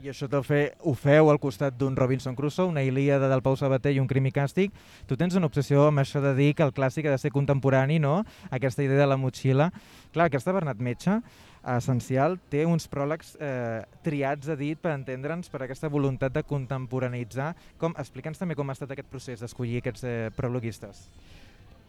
I 0.00 0.08
això 0.08 0.28
fe, 0.40 0.60
ho 0.80 0.94
feu 0.96 1.28
al 1.28 1.38
costat 1.38 1.74
d'un 1.76 1.96
Robinson 1.96 2.34
Crusoe, 2.36 2.70
una 2.70 2.82
Ilíada 2.82 3.28
del 3.28 3.42
Pau 3.44 3.56
Sabater 3.56 3.92
i 3.92 4.00
un 4.00 4.08
crim 4.08 4.30
i 4.30 4.32
càstig. 4.32 4.72
Tu 5.06 5.16
tens 5.20 5.36
una 5.36 5.50
obsessió 5.50 5.88
amb 5.90 6.00
això 6.00 6.22
de 6.24 6.32
dir 6.38 6.54
que 6.56 6.64
el 6.64 6.72
clàssic 6.72 7.04
ha 7.04 7.12
de 7.12 7.20
ser 7.20 7.30
contemporani, 7.34 7.98
no? 8.00 8.22
Aquesta 8.48 8.82
idea 8.82 9.02
de 9.02 9.08
la 9.10 9.18
motxilla. 9.20 9.68
Clar, 10.14 10.30
aquesta 10.30 10.54
Bernat 10.56 10.80
Metge 10.80 11.18
essencial, 11.60 12.38
té 12.48 12.64
uns 12.64 12.86
pròlegs 12.88 13.34
eh, 13.36 13.82
triats 14.04 14.48
a 14.48 14.56
dit 14.56 14.80
per 14.80 14.94
entendre'ns 14.94 15.52
per 15.52 15.60
aquesta 15.66 15.90
voluntat 15.92 16.32
de 16.32 16.42
contemporanitzar. 16.48 17.52
Com, 17.80 17.92
Explica'ns 18.00 18.40
també 18.40 18.56
com 18.56 18.70
ha 18.70 18.76
estat 18.76 18.94
aquest 18.94 19.10
procés 19.12 19.44
d'escollir 19.44 19.82
aquests 19.82 20.06
eh, 20.08 20.16
prologuistes. 20.36 21.04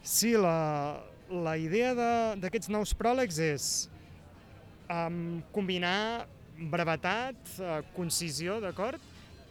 Sí, 0.04 0.34
la, 0.36 1.00
la 1.32 1.56
idea 1.56 1.94
d'aquests 2.36 2.68
nous 2.74 2.92
pròlegs 2.98 3.38
és 3.40 3.72
um, 4.90 5.40
combinar 5.54 6.26
brevetat, 6.72 7.38
uh, 7.58 7.80
concisió, 7.96 8.60
d'acord? 8.62 9.00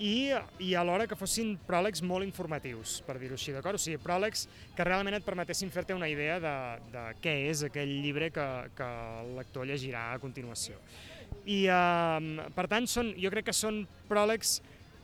i, 0.02 0.34
i 0.58 0.74
alhora 0.74 1.06
que 1.06 1.18
fossin 1.18 1.54
pròlegs 1.68 2.02
molt 2.02 2.26
informatius, 2.26 2.98
per 3.06 3.20
dir-ho 3.22 3.38
així, 3.38 3.54
d'acord? 3.54 3.78
O 3.78 3.82
sigui, 3.82 4.00
pròlegs 4.02 4.48
que 4.76 4.86
realment 4.88 5.20
et 5.20 5.26
permetessin 5.26 5.70
fer-te 5.74 5.94
una 5.94 6.10
idea 6.10 6.40
de, 6.42 6.56
de 6.94 7.04
què 7.22 7.36
és 7.52 7.62
aquell 7.68 7.92
llibre 8.02 8.32
que, 8.34 8.48
que 8.78 8.90
el 9.22 9.36
lector 9.38 9.70
llegirà 9.70 10.08
a 10.10 10.20
continuació. 10.24 10.80
I, 11.46 11.68
eh, 11.70 12.48
per 12.58 12.66
tant, 12.72 12.90
són, 12.90 13.14
jo 13.22 13.32
crec 13.34 13.52
que 13.52 13.56
són 13.56 13.84
pròlegs 14.10 14.58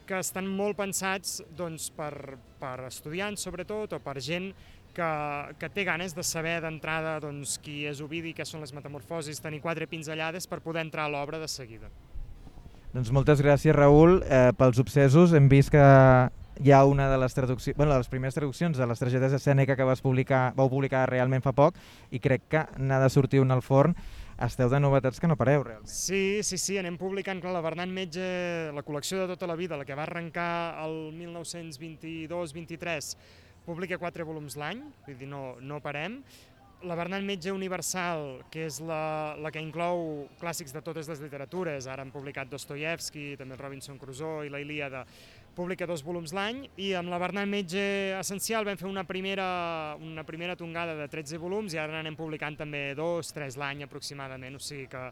que 0.07 0.17
estan 0.23 0.47
molt 0.49 0.79
pensats 0.79 1.41
doncs, 1.59 1.91
per, 1.93 2.39
per 2.57 2.77
estudiants, 2.87 3.43
sobretot, 3.43 3.93
o 3.99 4.01
per 4.01 4.17
gent 4.23 4.49
que, 4.97 5.11
que 5.61 5.69
té 5.69 5.85
ganes 5.87 6.15
de 6.17 6.25
saber 6.25 6.57
d'entrada 6.63 7.17
doncs, 7.23 7.57
qui 7.61 7.83
és 7.89 8.01
Ovidi, 8.01 8.33
què 8.33 8.45
són 8.47 8.65
les 8.65 8.73
metamorfosis, 8.75 9.41
tenir 9.43 9.61
quatre 9.63 9.87
pinzellades 9.89 10.49
per 10.49 10.63
poder 10.65 10.87
entrar 10.87 11.07
a 11.07 11.13
l'obra 11.13 11.39
de 11.41 11.49
seguida. 11.51 11.91
Doncs 12.95 13.11
moltes 13.13 13.43
gràcies, 13.43 13.75
Raül, 13.75 14.21
eh, 14.25 14.49
pels 14.57 14.79
obsesos. 14.81 15.35
Hem 15.37 15.49
vist 15.51 15.69
que 15.69 15.83
hi 16.63 16.71
ha 16.71 16.85
una 16.85 17.09
de 17.11 17.17
les 17.21 17.33
traduccions, 17.35 17.77
bueno, 17.77 17.97
les 17.97 18.09
primeres 18.09 18.33
traduccions 18.33 18.77
de 18.77 18.87
les 18.87 18.99
tragèdies 18.99 19.35
de 19.35 19.39
Sèneca 19.39 19.75
que 19.77 19.85
vas 19.85 20.01
publicar, 20.01 20.53
vau 20.57 20.71
publicar 20.71 21.05
realment 21.09 21.43
fa 21.45 21.53
poc 21.53 21.77
i 22.09 22.21
crec 22.23 22.47
que 22.49 22.63
n'ha 22.79 23.01
de 23.03 23.09
sortir 23.13 23.43
un 23.43 23.53
al 23.53 23.61
forn. 23.61 23.93
Esteu 24.37 24.69
de 24.69 24.77
novetats 24.77 25.17
que 25.17 25.25
no 25.25 25.33
pareu, 25.37 25.63
realment. 25.65 25.89
Sí, 25.89 26.43
sí, 26.45 26.59
sí, 26.61 26.77
anem 26.77 26.93
publicant 26.97 27.41
la 27.41 27.61
Bernat 27.65 27.89
Metge, 27.89 28.69
la 28.73 28.83
col·lecció 28.85 29.23
de 29.23 29.33
tota 29.33 29.47
la 29.49 29.55
vida, 29.57 29.77
la 29.77 29.85
que 29.85 29.97
va 29.97 30.03
arrencar 30.05 30.77
el 30.83 31.11
1922-23, 31.17 33.15
publica 33.67 33.99
quatre 33.99 34.23
volums 34.23 34.55
l'any, 34.55 34.79
vull 35.05 35.17
dir, 35.19 35.27
no, 35.27 35.57
no 35.59 35.81
parem, 35.83 36.21
la 36.87 36.95
Bernat 36.95 37.23
Metge 37.25 37.51
Universal, 37.51 38.43
que 38.53 38.67
és 38.67 38.77
la, 38.85 39.33
la 39.41 39.49
que 39.51 39.61
inclou 39.63 40.27
clàssics 40.37 40.75
de 40.75 40.81
totes 40.85 41.09
les 41.09 41.21
literatures, 41.23 41.87
ara 41.89 42.05
han 42.05 42.13
publicat 42.13 42.51
Dostoyevsky, 42.51 43.31
també 43.39 43.57
Robinson 43.57 43.97
Crusoe 43.97 44.45
i 44.45 44.53
la 44.53 44.61
Ilíada, 44.61 45.01
publica 45.57 45.87
dos 45.89 46.03
volums 46.05 46.35
l'any, 46.37 46.67
i 46.77 46.91
amb 46.95 47.09
la 47.09 47.17
Bernat 47.19 47.49
Metge 47.49 47.81
Essencial 48.19 48.67
vam 48.67 48.77
fer 48.77 48.87
una 48.87 49.07
primera, 49.09 49.97
una 49.97 50.23
primera 50.23 50.55
tongada 50.55 50.93
de 50.99 51.09
13 51.09 51.41
volums 51.41 51.73
i 51.73 51.81
ara 51.81 51.97
n'anem 51.97 52.15
publicant 52.15 52.59
també 52.61 52.91
dos, 52.95 53.33
tres 53.33 53.57
l'any 53.57 53.81
aproximadament, 53.83 54.55
o 54.55 54.61
sigui 54.61 54.85
que, 54.91 55.03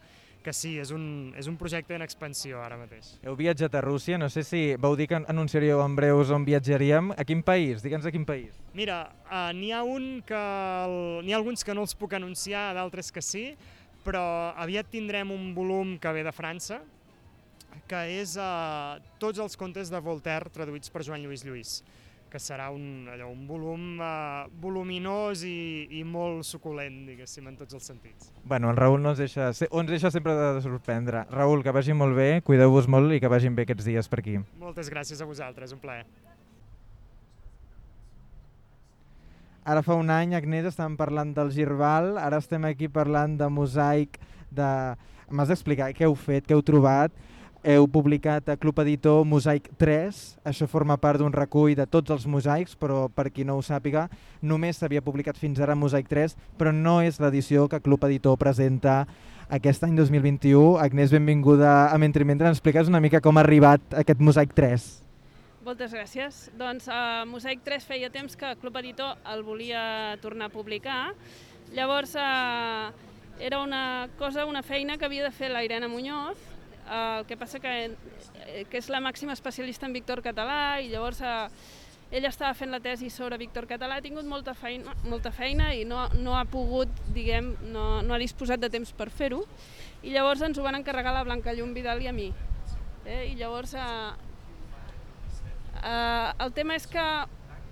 que 0.46 0.54
sí, 0.54 0.76
és 0.78 0.92
un, 0.94 1.34
és 1.38 1.50
un 1.50 1.58
projecte 1.58 1.96
en 1.98 2.06
expansió 2.06 2.62
ara 2.62 2.78
mateix. 2.78 3.16
Heu 3.26 3.34
viatjat 3.40 3.74
a 3.76 3.82
Rússia, 3.82 4.20
no 4.22 4.30
sé 4.30 4.46
si 4.46 4.62
vau 4.82 4.94
dir 4.98 5.10
que 5.10 5.18
anunciaríeu 5.18 5.82
en 5.82 5.96
breus 5.98 6.30
on 6.36 6.46
viatjaríem. 6.46 7.10
A 7.18 7.26
quin 7.26 7.42
país? 7.46 7.82
Digue'ns 7.82 8.06
a 8.06 8.14
quin 8.14 8.28
país. 8.30 8.54
Mira, 8.78 9.00
uh, 9.26 9.50
n'hi 9.58 9.74
ha 9.74 9.82
un 9.82 10.22
que... 10.28 10.44
N'hi 11.26 11.34
ha 11.34 11.40
alguns 11.42 11.66
que 11.66 11.74
no 11.74 11.88
els 11.88 11.98
puc 11.98 12.14
anunciar, 12.14 12.70
d'altres 12.78 13.10
que 13.12 13.26
sí, 13.26 13.48
però 14.06 14.24
aviat 14.62 14.92
tindrem 14.94 15.34
un 15.34 15.50
volum 15.58 15.98
que 15.98 16.14
ve 16.14 16.22
de 16.28 16.36
França, 16.36 16.84
que 17.90 18.06
és 18.22 18.38
uh, 18.38 19.02
tots 19.20 19.42
els 19.42 19.58
contes 19.58 19.90
de 19.92 20.00
Voltaire 20.02 20.54
traduïts 20.54 20.94
per 20.94 21.04
Joan 21.04 21.26
Lluís 21.26 21.44
Lluís 21.46 21.80
que 22.36 22.42
serà 22.44 22.68
un, 22.68 23.08
allò, 23.08 23.30
un 23.32 23.46
volum 23.48 24.02
uh, 24.04 24.44
voluminós 24.60 25.46
i, 25.48 25.88
i 25.96 26.02
molt 26.04 26.44
suculent, 26.44 26.98
diguéssim, 27.08 27.46
en 27.48 27.56
tots 27.56 27.78
els 27.78 27.88
sentits. 27.88 28.28
Bueno, 28.44 28.74
el 28.74 28.76
Raül 28.76 29.00
no 29.00 29.14
ens 29.14 29.22
deixa, 29.24 29.54
ens 29.56 29.88
deixa 29.88 30.12
sempre 30.12 30.34
de, 30.36 30.50
de 30.58 30.64
sorprendre. 30.66 31.24
Raül, 31.32 31.64
que 31.64 31.72
vagi 31.72 31.96
molt 31.96 32.18
bé, 32.18 32.42
cuideu-vos 32.44 32.90
molt 32.92 33.16
i 33.16 33.22
que 33.24 33.32
vagin 33.32 33.56
bé 33.56 33.64
aquests 33.64 33.88
dies 33.88 34.12
per 34.12 34.20
aquí. 34.20 34.36
Moltes 34.60 34.92
gràcies 34.92 35.24
a 35.24 35.30
vosaltres, 35.30 35.72
un 35.72 35.80
plaer. 35.80 36.04
Ara 39.64 39.86
fa 39.86 39.96
un 39.96 40.12
any, 40.12 40.36
Agnès, 40.36 40.68
estàvem 40.74 41.00
parlant 41.00 41.32
del 41.38 41.56
Girbal, 41.56 42.18
ara 42.20 42.44
estem 42.44 42.68
aquí 42.68 42.92
parlant 42.92 43.40
de 43.40 43.48
mosaic, 43.48 44.20
de... 44.52 44.68
M'has 45.32 45.50
d'explicar 45.50 45.88
què 45.96 46.04
heu 46.06 46.20
fet, 46.20 46.44
què 46.46 46.54
heu 46.54 46.62
trobat, 46.62 47.16
heu 47.66 47.88
publicat 47.90 48.46
a 48.54 48.56
Club 48.62 48.78
Editor 48.84 49.24
Mosaic 49.26 49.72
3, 49.82 50.18
això 50.46 50.68
forma 50.70 51.00
part 51.02 51.18
d'un 51.18 51.34
recull 51.34 51.74
de 51.74 51.88
tots 51.90 52.14
els 52.14 52.28
mosaics, 52.30 52.76
però 52.78 53.08
per 53.10 53.32
qui 53.34 53.42
no 53.48 53.56
ho 53.58 53.64
sàpiga, 53.66 54.06
només 54.46 54.78
s'havia 54.78 55.02
publicat 55.02 55.40
fins 55.42 55.58
ara 55.60 55.74
Mosaic 55.74 56.06
3, 56.12 56.36
però 56.60 56.70
no 56.76 57.00
és 57.02 57.18
l'edició 57.20 57.66
que 57.72 57.82
Club 57.82 58.06
Editor 58.06 58.38
presenta 58.38 59.00
aquest 59.50 59.84
any 59.88 59.98
2021. 59.98 60.78
Agnès, 60.84 61.10
benvinguda 61.16 61.90
a 61.90 61.98
Mentre 61.98 62.26
Mentre, 62.26 62.54
ens 62.54 62.62
expliques 62.62 62.88
una 62.92 63.02
mica 63.02 63.22
com 63.22 63.38
ha 63.38 63.42
arribat 63.42 63.98
aquest 63.98 64.22
Mosaic 64.22 64.54
3. 64.54 64.88
Moltes 65.66 65.98
gràcies. 65.98 66.42
Doncs 66.62 66.86
uh, 66.86 67.26
Mosaic 67.26 67.66
3 67.66 67.90
feia 67.90 68.14
temps 68.14 68.38
que 68.38 68.54
Club 68.62 68.78
Editor 68.84 69.18
el 69.34 69.42
volia 69.42 70.16
tornar 70.22 70.52
a 70.52 70.54
publicar. 70.54 71.16
Llavors 71.74 72.14
uh, 72.14 72.94
era 73.42 73.64
una 73.64 74.08
cosa, 74.20 74.46
una 74.46 74.62
feina 74.62 75.00
que 75.00 75.10
havia 75.10 75.26
de 75.26 75.34
fer 75.34 75.50
la 75.50 75.64
Irene 75.66 75.90
Muñoz, 75.90 76.38
El 76.86 77.26
que 77.26 77.38
passa 77.38 77.60
que, 77.60 77.72
eh, 78.46 78.66
que 78.70 78.78
és 78.78 78.92
la 78.94 79.02
màxima 79.02 79.34
especialista 79.34 79.88
en 79.88 79.94
Víctor 79.96 80.22
Català 80.22 80.82
i 80.86 80.92
llavors 80.92 81.22
uh, 81.26 81.48
ella 82.14 82.30
estava 82.30 82.54
fent 82.54 82.70
la 82.70 82.80
tesi 82.80 83.10
sobre 83.10 83.40
Víctor 83.42 83.66
Català, 83.66 83.98
ha 83.98 84.04
tingut 84.06 84.28
molta 84.30 84.54
feina, 84.54 84.94
molta 85.10 85.32
feina 85.34 85.72
i 85.74 85.82
no, 85.90 86.04
no 86.22 86.36
ha 86.38 86.44
pogut, 86.46 86.92
diguem, 87.16 87.56
no, 87.74 88.04
no 88.06 88.14
ha 88.14 88.22
disposat 88.22 88.62
de 88.62 88.70
temps 88.70 88.94
per 88.94 89.10
fer-ho 89.10 89.42
i 90.06 90.14
llavors 90.14 90.44
ens 90.46 90.60
ho 90.60 90.66
van 90.68 90.78
encarregar 90.78 91.16
la 91.16 91.26
Blanca 91.26 91.56
Llum 91.58 91.74
Vidal 91.74 92.04
i 92.06 92.12
a 92.12 92.14
mi. 92.14 92.30
Eh? 93.06 93.32
I 93.32 93.34
llavors 93.40 93.74
uh, 93.74 94.14
uh, 95.82 96.30
el 96.46 96.54
tema 96.54 96.78
és 96.78 96.86
que 96.86 97.08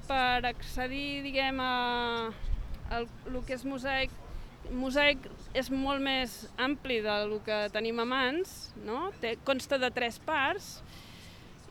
per 0.09 0.41
accedir, 0.49 1.21
diguem, 1.23 1.61
a, 1.61 2.33
a 2.89 3.03
el 3.03 3.39
que 3.45 3.55
és 3.55 3.63
mosaic 3.69 4.11
mosaic 4.71 5.25
és 5.57 5.69
molt 5.69 6.01
més 6.03 6.43
ampli 6.57 7.01
del 7.03 7.37
que 7.45 7.65
tenim 7.73 7.99
a 7.99 8.05
mans, 8.07 8.73
no? 8.85 9.09
Té, 9.21 9.35
consta 9.45 9.79
de 9.81 9.89
tres 9.93 10.19
parts, 10.23 10.77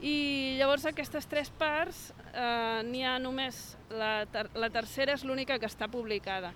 i 0.03 0.59
llavors 0.59 0.85
aquestes 0.89 1.29
tres 1.31 1.49
parts 1.55 2.09
eh, 2.35 2.83
n'hi 2.89 3.05
ha 3.07 3.19
només, 3.23 3.59
la, 3.95 4.25
ter 4.27 4.49
la 4.59 4.69
tercera 4.75 5.15
és 5.15 5.23
l'única 5.23 5.61
que 5.63 5.71
està 5.71 5.87
publicada. 5.91 6.51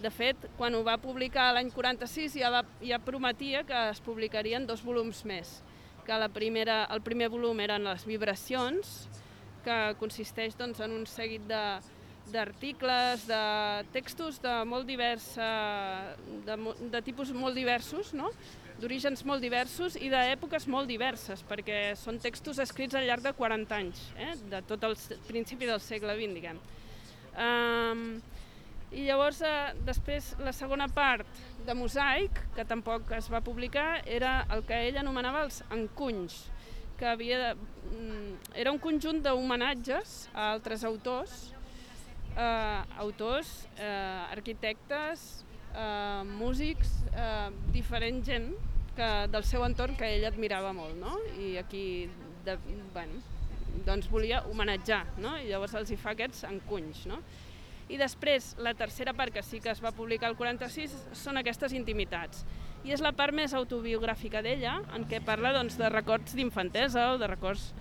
De 0.00 0.10
fet, 0.12 0.46
quan 0.58 0.76
ho 0.76 0.82
va 0.84 0.98
publicar 1.00 1.50
l'any 1.56 1.70
46 1.72 2.36
ja, 2.40 2.50
va, 2.52 2.60
ja 2.84 3.00
prometia 3.00 3.64
que 3.68 3.86
es 3.92 4.00
publicarien 4.04 4.68
dos 4.68 4.84
volums 4.84 5.24
més, 5.28 5.58
que 6.04 6.20
la 6.20 6.28
primera, 6.32 6.82
el 6.92 7.00
primer 7.04 7.30
volum 7.32 7.60
eren 7.64 7.88
les 7.88 8.04
vibracions, 8.08 9.08
que 9.64 9.78
consisteix 10.00 10.56
doncs, 10.56 10.80
en 10.84 10.92
un 10.96 11.08
seguit 11.08 11.44
de, 11.48 11.64
d'articles, 12.32 13.26
de 13.28 13.42
textos 13.94 14.40
de 14.42 14.54
molt 14.68 14.86
divers, 14.88 15.32
de, 16.46 16.56
de 16.92 17.02
tipus 17.06 17.32
molt 17.36 17.58
diversos, 17.58 18.14
no? 18.14 18.30
d'orígens 18.80 19.22
molt 19.28 19.44
diversos 19.44 19.96
i 20.00 20.08
d'èpoques 20.12 20.66
molt 20.72 20.88
diverses, 20.88 21.42
perquè 21.48 21.92
són 22.00 22.20
textos 22.22 22.60
escrits 22.62 22.96
al 22.96 23.06
llarg 23.08 23.24
de 23.26 23.32
40 23.36 23.76
anys, 23.76 24.04
eh? 24.16 24.32
de 24.50 24.62
tot 24.68 24.84
el 24.88 24.96
principi 25.28 25.68
del 25.68 25.82
segle 25.84 26.16
XX, 26.16 26.36
diguem. 26.38 26.60
Um, 27.36 28.06
I 28.90 29.04
llavors, 29.06 29.38
eh, 29.46 29.74
després, 29.86 30.32
la 30.42 30.50
segona 30.56 30.88
part 30.90 31.28
de 31.66 31.76
Mosaic, 31.78 32.40
que 32.56 32.64
tampoc 32.66 33.12
es 33.14 33.28
va 33.30 33.42
publicar, 33.44 34.00
era 34.02 34.40
el 34.50 34.64
que 34.66 34.80
ell 34.88 34.98
anomenava 34.98 35.44
els 35.46 35.60
encunys, 35.70 36.40
que 36.98 37.06
havia 37.06 37.38
de, 37.38 37.52
mm, 37.54 38.56
era 38.64 38.72
un 38.72 38.80
conjunt 38.82 39.22
d'homenatges 39.22 40.16
a 40.34 40.50
altres 40.56 40.82
autors 40.84 41.52
eh, 42.40 42.82
autors, 42.98 43.68
eh, 43.76 44.32
arquitectes, 44.32 45.44
eh, 45.74 46.22
músics, 46.24 47.04
eh, 47.12 47.50
diferent 47.72 48.24
gent 48.24 48.54
que, 48.96 49.10
del 49.32 49.44
seu 49.44 49.64
entorn 49.66 49.96
que 49.98 50.08
ell 50.16 50.26
admirava 50.28 50.72
molt, 50.76 50.96
no? 51.00 51.18
I 51.38 51.56
aquí, 51.60 52.08
de, 52.46 52.56
bueno, 52.94 53.20
doncs 53.86 54.08
volia 54.10 54.42
homenatjar, 54.50 55.04
no? 55.22 55.36
I 55.38 55.50
llavors 55.50 55.76
els 55.78 55.92
hi 55.92 56.00
fa 56.00 56.14
aquests 56.16 56.44
encunys, 56.48 57.06
no? 57.10 57.20
I 57.90 57.98
després, 57.98 58.52
la 58.62 58.72
tercera 58.78 59.12
part, 59.18 59.34
que 59.34 59.42
sí 59.42 59.58
que 59.60 59.72
es 59.72 59.80
va 59.82 59.90
publicar 59.90 60.28
el 60.30 60.36
46, 60.38 60.92
són 61.18 61.40
aquestes 61.40 61.74
intimitats. 61.74 62.44
I 62.86 62.94
és 62.94 63.02
la 63.02 63.10
part 63.12 63.34
més 63.34 63.52
autobiogràfica 63.52 64.40
d'ella, 64.46 64.78
en 64.94 65.04
què 65.10 65.18
parla 65.26 65.50
doncs, 65.56 65.76
de 65.76 65.88
records 65.90 66.36
d'infantesa 66.38 67.10
o 67.14 67.18
de 67.18 67.28
records 67.28 67.72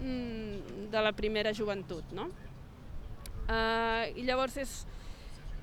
mm, 0.00 0.88
de 0.90 1.04
la 1.04 1.12
primera 1.12 1.52
joventut, 1.54 2.16
no? 2.16 2.30
Uh, 3.52 4.08
I 4.16 4.24
llavors 4.24 4.56
és... 4.62 4.82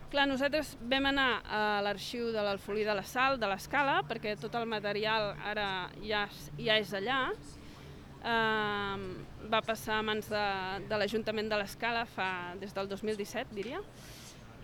Clar, 0.10 0.26
nosaltres 0.26 0.72
vam 0.90 1.06
anar 1.06 1.28
a 1.46 1.62
l'arxiu 1.86 2.32
de 2.34 2.42
l'Alfolí 2.42 2.82
de 2.82 2.96
la 2.98 3.04
Sal, 3.06 3.38
de 3.38 3.46
l'Escala, 3.46 4.00
perquè 4.10 4.34
tot 4.42 4.56
el 4.58 4.66
material 4.66 5.36
ara 5.46 5.68
ja, 6.02 6.24
ja 6.58 6.78
és 6.82 6.94
allà. 6.98 7.20
Uh, 8.20 9.06
va 9.54 9.62
passar 9.66 10.00
a 10.00 10.06
mans 10.06 10.32
de, 10.32 10.46
de 10.90 10.98
l'Ajuntament 10.98 11.52
de 11.52 11.62
l'Escala 11.62 12.08
fa, 12.10 12.30
des 12.62 12.74
del 12.74 12.90
2017, 12.90 13.54
diria. 13.54 13.84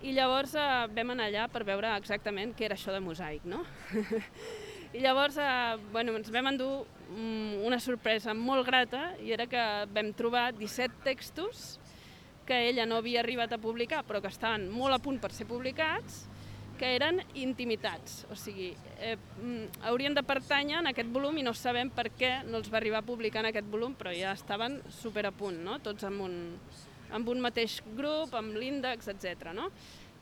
I 0.01 0.17
llavors 0.17 0.57
uh, 0.57 0.89
vam 0.97 1.13
anar 1.13 1.29
allà 1.29 1.45
per 1.53 1.61
veure 1.65 1.93
exactament 1.93 2.57
què 2.57 2.65
era 2.67 2.77
això 2.77 2.93
de 2.93 3.05
mosaic, 3.05 3.45
no? 3.45 3.63
I 4.97 5.05
llavors 5.05 5.37
uh, 5.37 5.77
bueno, 5.93 6.17
ens 6.17 6.33
vam 6.33 6.49
endur 6.55 6.73
um, 7.13 7.61
una 7.69 7.79
sorpresa 7.83 8.33
molt 8.33 8.65
grata 8.65 9.11
i 9.21 9.33
era 9.35 9.45
que 9.49 9.63
vam 9.93 10.13
trobar 10.17 10.49
17 10.57 11.05
textos 11.05 11.75
que 12.45 12.69
ella 12.69 12.85
no 12.85 12.99
havia 13.01 13.21
arribat 13.21 13.53
a 13.53 13.59
publicar, 13.61 14.03
però 14.05 14.21
que 14.21 14.31
estaven 14.31 14.69
molt 14.71 14.95
a 14.95 15.01
punt 15.01 15.19
per 15.21 15.31
ser 15.33 15.47
publicats, 15.49 16.25
que 16.75 16.89
eren 16.97 17.21
intimitats, 17.39 18.25
o 18.29 18.35
sigui, 18.35 18.73
eh, 18.99 19.15
mm, 19.15 19.85
haurien 19.87 20.13
de 20.13 20.23
pertànyer 20.27 20.81
en 20.81 20.89
aquest 20.91 21.11
volum 21.11 21.37
i 21.39 21.43
no 21.43 21.53
sabem 21.55 21.89
per 21.89 22.09
què 22.11 22.43
no 22.49 22.59
els 22.59 22.71
va 22.71 22.77
arribar 22.81 22.99
a 22.99 23.07
publicar 23.07 23.45
en 23.45 23.51
aquest 23.51 23.69
volum, 23.71 23.95
però 23.95 24.11
ja 24.11 24.33
estaven 24.35 24.81
super 24.89 25.25
a 25.25 25.31
punt, 25.31 25.61
no? 25.63 25.79
tots 25.79 26.03
amb 26.03 26.21
un, 26.21 26.35
amb 27.11 27.29
un 27.29 27.39
mateix 27.39 27.81
grup, 27.95 28.35
amb 28.35 28.55
l'índex, 28.59 29.07
etc. 29.07 29.53
No? 29.55 29.69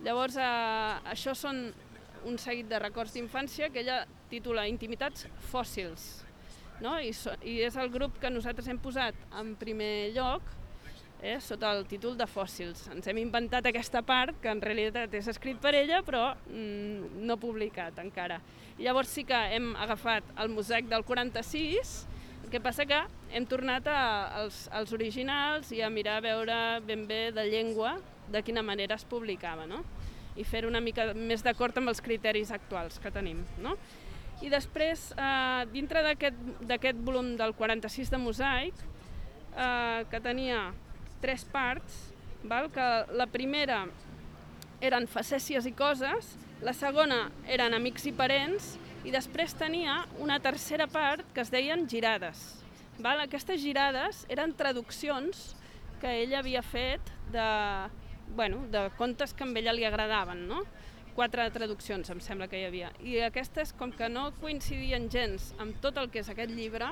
Llavors, 0.05 0.37
eh, 0.37 1.09
això 1.09 1.33
són 1.33 1.71
un 2.25 2.37
seguit 2.37 2.69
de 2.69 2.79
records 2.79 3.13
d'infància 3.13 3.69
que 3.69 3.81
ella 3.81 4.03
titula 4.29 4.67
Intimitats 4.67 5.27
fòssils, 5.51 6.23
no? 6.81 6.99
I, 6.99 7.11
so, 7.13 7.33
i 7.43 7.59
és 7.65 7.75
el 7.77 7.89
grup 7.91 8.19
que 8.21 8.31
nosaltres 8.31 8.67
hem 8.71 8.79
posat 8.79 9.17
en 9.39 9.55
primer 9.59 10.13
lloc 10.15 10.41
eh, 11.23 11.39
sota 11.41 11.71
el 11.71 11.85
títol 11.87 12.17
de 12.19 12.27
fòssils. 12.27 12.83
Ens 12.91 13.07
hem 13.07 13.21
inventat 13.21 13.65
aquesta 13.69 14.03
part, 14.05 14.35
que 14.43 14.51
en 14.51 14.61
realitat 14.61 15.13
és 15.15 15.29
escrit 15.31 15.59
per 15.63 15.71
ella, 15.79 16.01
però 16.03 16.33
mm, 16.35 17.23
no 17.23 17.39
publicat 17.39 17.97
encara. 18.03 18.41
I 18.77 18.83
llavors 18.89 19.13
sí 19.15 19.23
que 19.25 19.39
hem 19.55 19.71
agafat 19.79 20.27
el 20.43 20.51
mosaic 20.51 20.91
del 20.91 21.05
46, 21.07 21.95
el 22.43 22.51
que 22.51 22.61
passa 22.61 22.85
que 22.85 22.99
hem 23.31 23.47
tornat 23.47 23.87
a, 23.87 23.99
als, 24.43 24.67
als 24.75 24.91
originals 24.93 25.71
i 25.71 25.81
a 25.81 25.89
mirar 25.89 26.19
a 26.19 26.25
veure 26.27 26.57
ben 26.85 27.07
bé 27.07 27.29
de 27.31 27.47
llengua 27.47 27.95
de 28.33 28.43
quina 28.43 28.61
manera 28.61 28.99
es 28.99 29.07
publicava, 29.07 29.65
no? 29.65 29.83
i 30.35 30.43
fer 30.43 30.63
una 30.65 30.81
mica 30.81 31.11
més 31.13 31.43
d'acord 31.45 31.77
amb 31.77 31.91
els 31.91 32.01
criteris 32.01 32.51
actuals 32.51 32.97
que 32.99 33.11
tenim. 33.13 33.43
No? 33.61 33.75
I 34.41 34.49
després, 34.49 35.11
eh, 35.13 35.65
dintre 35.71 36.01
d'aquest 36.03 37.03
volum 37.05 37.35
del 37.37 37.53
46 37.55 38.09
de 38.09 38.19
mosaic, 38.19 38.73
eh, 39.53 40.03
que 40.09 40.19
tenia 40.19 40.71
tres 41.23 41.45
parts, 41.47 42.11
val? 42.43 42.67
que 42.75 42.87
la 43.15 43.29
primera 43.31 43.85
eren 44.83 45.07
facècies 45.07 45.63
i 45.69 45.71
coses, 45.71 46.33
la 46.63 46.73
segona 46.75 47.29
eren 47.47 47.75
amics 47.77 48.09
i 48.09 48.13
parents, 48.15 48.73
i 49.07 49.11
després 49.11 49.55
tenia 49.55 50.01
una 50.23 50.41
tercera 50.43 50.87
part 50.91 51.27
que 51.35 51.43
es 51.43 51.51
deien 51.51 51.87
girades. 51.87 52.43
Val? 52.99 53.23
Aquestes 53.23 53.61
girades 53.63 54.25
eren 54.31 54.51
traduccions 54.59 55.53
que 56.03 56.11
ell 56.25 56.35
havia 56.35 56.61
fet 56.63 57.11
de, 57.31 57.47
bueno, 58.35 58.65
de 58.71 58.89
contes 58.99 59.33
que 59.33 59.47
a 59.47 59.55
ella 59.63 59.73
li 59.75 59.87
agradaven, 59.87 60.43
no? 60.47 60.63
Quatre 61.15 61.45
traduccions, 61.55 62.09
em 62.09 62.19
sembla 62.25 62.49
que 62.51 62.59
hi 62.59 62.67
havia. 62.67 62.91
I 62.99 63.19
aquestes, 63.23 63.71
com 63.77 63.91
que 63.95 64.09
no 64.09 64.31
coincidien 64.41 65.07
gens 65.13 65.53
amb 65.61 65.79
tot 65.79 65.99
el 66.01 66.09
que 66.11 66.23
és 66.23 66.31
aquest 66.33 66.51
llibre, 66.51 66.89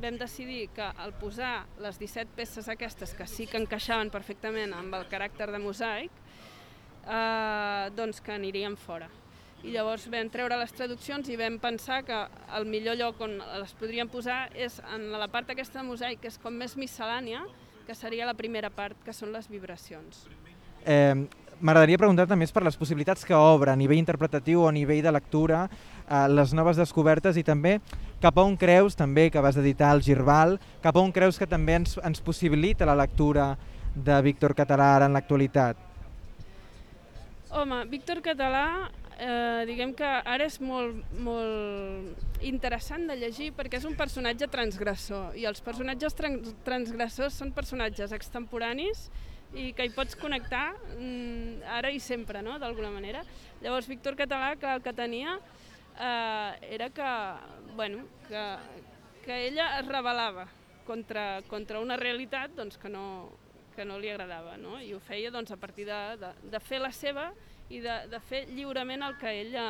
vam 0.00 0.18
decidir 0.18 0.68
que 0.74 0.84
al 0.84 1.14
posar 1.18 1.66
les 1.82 1.98
17 1.98 2.34
peces 2.36 2.68
aquestes, 2.68 3.14
que 3.14 3.26
sí 3.30 3.46
que 3.46 3.60
encaixaven 3.60 4.10
perfectament 4.10 4.74
amb 4.74 4.94
el 4.98 5.06
caràcter 5.10 5.50
de 5.52 5.60
mosaic, 5.62 6.10
eh, 7.06 7.90
doncs 7.94 8.20
que 8.20 8.34
anirien 8.34 8.76
fora. 8.76 9.08
I 9.64 9.72
llavors 9.72 10.04
vam 10.12 10.28
treure 10.28 10.58
les 10.60 10.72
traduccions 10.76 11.28
i 11.32 11.38
vam 11.40 11.56
pensar 11.58 12.02
que 12.04 12.16
el 12.58 12.66
millor 12.68 12.98
lloc 13.00 13.20
on 13.24 13.38
les 13.62 13.72
podríem 13.80 14.10
posar 14.12 14.50
és 14.52 14.76
en 14.92 15.08
la 15.12 15.28
part 15.32 15.54
aquesta 15.54 15.80
de 15.80 15.86
mosaic, 15.88 16.20
que 16.20 16.28
és 16.28 16.36
com 16.42 16.52
més 16.52 16.76
miscel·lània, 16.76 17.46
que 17.86 17.94
seria 17.96 18.26
la 18.28 18.34
primera 18.36 18.68
part, 18.70 18.98
que 19.04 19.12
són 19.12 19.32
les 19.32 19.48
vibracions. 19.48 20.26
Eh, 20.84 21.16
M'agradaria 21.64 21.96
preguntar-te 21.96 22.36
més 22.36 22.50
per 22.52 22.60
les 22.66 22.74
possibilitats 22.76 23.24
que 23.24 23.32
obre 23.32 23.72
a 23.72 23.76
nivell 23.80 23.96
interpretatiu 23.96 24.60
o 24.60 24.66
a 24.68 24.72
nivell 24.76 25.00
de 25.00 25.12
lectura, 25.16 25.62
eh, 26.04 26.26
les 26.28 26.52
noves 26.52 26.76
descobertes 26.76 27.38
i 27.40 27.44
també 27.46 27.78
cap 28.20 28.36
a 28.36 28.44
on 28.44 28.58
creus, 28.60 28.92
també 28.92 29.30
que 29.32 29.40
vas 29.40 29.56
editar 29.56 29.94
el 29.96 30.02
Girbal, 30.04 30.58
cap 30.84 30.92
a 30.92 31.00
on 31.00 31.08
creus 31.12 31.40
que 31.40 31.48
també 31.48 31.78
ens, 31.80 31.96
ens 32.04 32.20
possibilita 32.20 32.84
la 32.84 32.98
lectura 33.00 33.54
de 33.94 34.20
Víctor 34.28 34.52
Català 34.52 34.90
ara 34.98 35.08
en 35.08 35.16
l'actualitat? 35.16 35.80
Home, 37.56 37.84
Víctor 37.88 38.20
Català, 38.20 38.90
eh, 39.16 39.64
diguem 39.64 39.96
que 39.96 40.04
ara 40.04 40.44
és 40.44 40.60
molt, 40.60 41.00
molt 41.16 42.44
interessant 42.44 43.08
de 43.08 43.16
llegir 43.16 43.54
perquè 43.56 43.80
és 43.80 43.88
un 43.88 43.96
personatge 43.96 44.52
transgressor 44.52 45.32
i 45.32 45.48
els 45.48 45.64
personatges 45.64 46.12
trans 46.12 46.58
transgressors 46.66 47.40
són 47.40 47.56
personatges 47.56 48.12
extemporanis 48.12 49.08
i 49.54 49.70
que 49.72 49.86
hi 49.86 49.92
pots 49.94 50.16
connectar 50.18 50.74
mm, 50.96 51.62
ara 51.76 51.92
i 51.94 52.00
sempre, 52.02 52.42
no?, 52.42 52.58
d'alguna 52.58 52.90
manera. 52.90 53.22
Llavors, 53.62 53.88
Víctor 53.88 54.16
Català, 54.18 54.54
que 54.58 54.70
el 54.70 54.82
que 54.82 54.92
tenia 54.92 55.38
eh, 55.98 56.74
era 56.74 56.90
que, 56.90 57.10
bueno, 57.76 58.04
que, 58.28 58.44
que 59.24 59.40
ella 59.48 59.78
es 59.78 59.86
rebel·lava 59.86 60.48
contra, 60.86 61.42
contra 61.48 61.80
una 61.80 61.96
realitat 61.96 62.54
doncs, 62.56 62.78
que, 62.78 62.90
no, 62.90 63.30
que 63.76 63.86
no 63.86 63.98
li 63.98 64.10
agradava, 64.10 64.56
no? 64.60 64.80
i 64.82 64.92
ho 64.94 65.00
feia 65.00 65.30
doncs, 65.34 65.54
a 65.54 65.58
partir 65.60 65.86
de, 65.88 66.00
de, 66.20 66.32
de 66.50 66.60
fer 66.60 66.82
la 66.82 66.92
seva 66.92 67.30
i 67.70 67.80
de, 67.80 67.94
de 68.10 68.20
fer 68.20 68.44
lliurement 68.50 69.06
el 69.06 69.16
que 69.20 69.32
ella, 69.40 69.68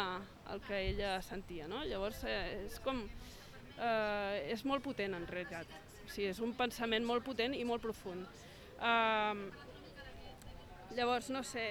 el 0.53 0.65
que 0.65 0.81
ella 0.89 1.19
sentia. 1.23 1.69
No? 1.71 1.85
Llavors, 1.85 2.25
eh, 2.29 2.65
és 2.65 2.81
com... 2.85 3.05
Eh, 3.75 4.53
és 4.55 4.61
molt 4.63 4.85
potent, 4.85 5.17
en 5.17 5.25
realitat. 5.27 5.71
O 6.05 6.09
sigui, 6.09 6.29
és 6.31 6.39
un 6.43 6.53
pensament 6.55 7.03
molt 7.07 7.25
potent 7.27 7.57
i 7.59 7.65
molt 7.67 7.83
profund. 7.83 8.27
Eh, 8.79 9.73
Llavors, 10.95 11.31
no 11.35 11.43
sé, 11.43 11.65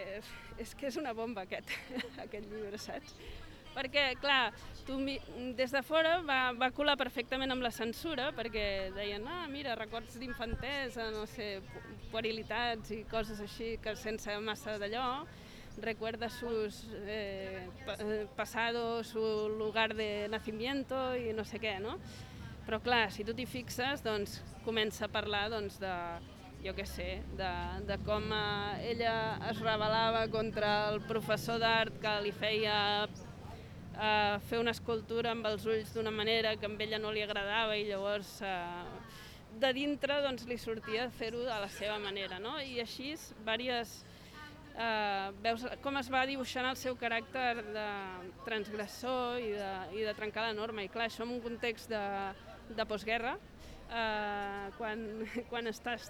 és 0.59 0.73
que 0.75 0.89
és 0.89 0.99
una 0.99 1.13
bomba 1.15 1.45
aquest, 1.47 1.71
aquest 2.25 2.49
llibre, 2.51 2.79
saps? 2.81 3.15
Perquè, 3.73 4.03
clar, 4.21 4.51
tu 4.85 4.99
des 5.57 5.71
de 5.73 5.81
fora 5.81 6.19
va, 6.21 6.51
va 6.53 6.69
colar 6.75 6.93
perfectament 6.99 7.49
amb 7.55 7.65
la 7.65 7.71
censura, 7.73 8.27
perquè 8.37 8.91
deien, 8.93 9.25
ah, 9.25 9.47
mira, 9.49 9.73
records 9.79 10.19
d'infantesa, 10.21 11.09
no 11.15 11.23
sé, 11.29 11.55
puerilitats 12.11 12.93
i 12.93 13.01
coses 13.09 13.41
així, 13.41 13.73
que 13.81 13.95
sense 13.97 14.37
massa 14.45 14.77
d'allò, 14.77 15.07
recuerda 15.81 16.29
sus 16.29 16.83
eh, 17.07 17.65
pasado, 18.35 19.03
su 19.03 19.49
lugar 19.57 19.95
de 19.95 20.27
nacimiento 20.29 21.15
i 21.17 21.33
no 21.33 21.45
sé 21.45 21.57
què, 21.57 21.79
no? 21.81 21.97
Però 22.67 22.77
clar, 22.79 23.07
si 23.11 23.25
tu 23.25 23.33
t'hi 23.33 23.47
fixes, 23.49 24.05
doncs 24.05 24.37
comença 24.63 25.07
a 25.07 25.11
parlar 25.11 25.47
doncs, 25.51 25.81
de, 25.81 25.95
jo 26.63 26.71
què 26.77 26.85
sé, 26.87 27.09
de, 27.35 27.51
de 27.87 27.97
com 28.07 28.29
eh, 28.31 28.91
ella 28.93 29.13
es 29.49 29.59
rebel·lava 29.59 30.23
contra 30.31 30.71
el 30.93 31.01
professor 31.09 31.59
d'art 31.59 31.97
que 32.03 32.13
li 32.23 32.31
feia 32.35 32.77
eh, 33.03 34.39
fer 34.47 34.61
una 34.61 34.71
escultura 34.71 35.33
amb 35.33 35.49
els 35.49 35.67
ulls 35.67 35.91
d'una 35.95 36.13
manera 36.13 36.55
que 36.55 36.69
a 36.69 36.77
ella 36.87 37.01
no 37.03 37.11
li 37.11 37.23
agradava 37.25 37.75
i 37.75 37.83
llavors 37.89 38.37
eh, 38.47 39.19
de 39.59 39.73
dintre 39.75 40.21
doncs, 40.23 40.47
li 40.49 40.57
sortia 40.57 41.09
fer-ho 41.13 41.43
de 41.43 41.59
la 41.65 41.69
seva 41.69 41.99
manera. 42.01 42.39
No? 42.39 42.55
I 42.59 42.79
així, 42.81 43.13
diverses, 43.43 43.99
eh, 44.73 45.29
veus 45.43 45.65
com 45.83 45.99
es 45.99 46.09
va 46.09 46.23
dibuixant 46.29 46.69
el 46.69 46.79
seu 46.79 46.95
caràcter 46.97 47.61
de 47.75 47.87
transgressor 48.47 49.41
i 49.43 49.51
de, 49.57 49.73
i 49.99 50.07
de 50.07 50.15
trencar 50.17 50.47
la 50.47 50.55
norma. 50.57 50.83
I 50.83 50.91
clar, 50.93 51.09
això 51.11 51.27
en 51.27 51.35
un 51.35 51.43
context 51.43 51.91
de, 51.91 52.03
de 52.73 52.87
postguerra, 52.89 53.35
eh, 53.93 54.69
quan, 54.77 55.03
quan 55.51 55.69
estàs 55.71 56.09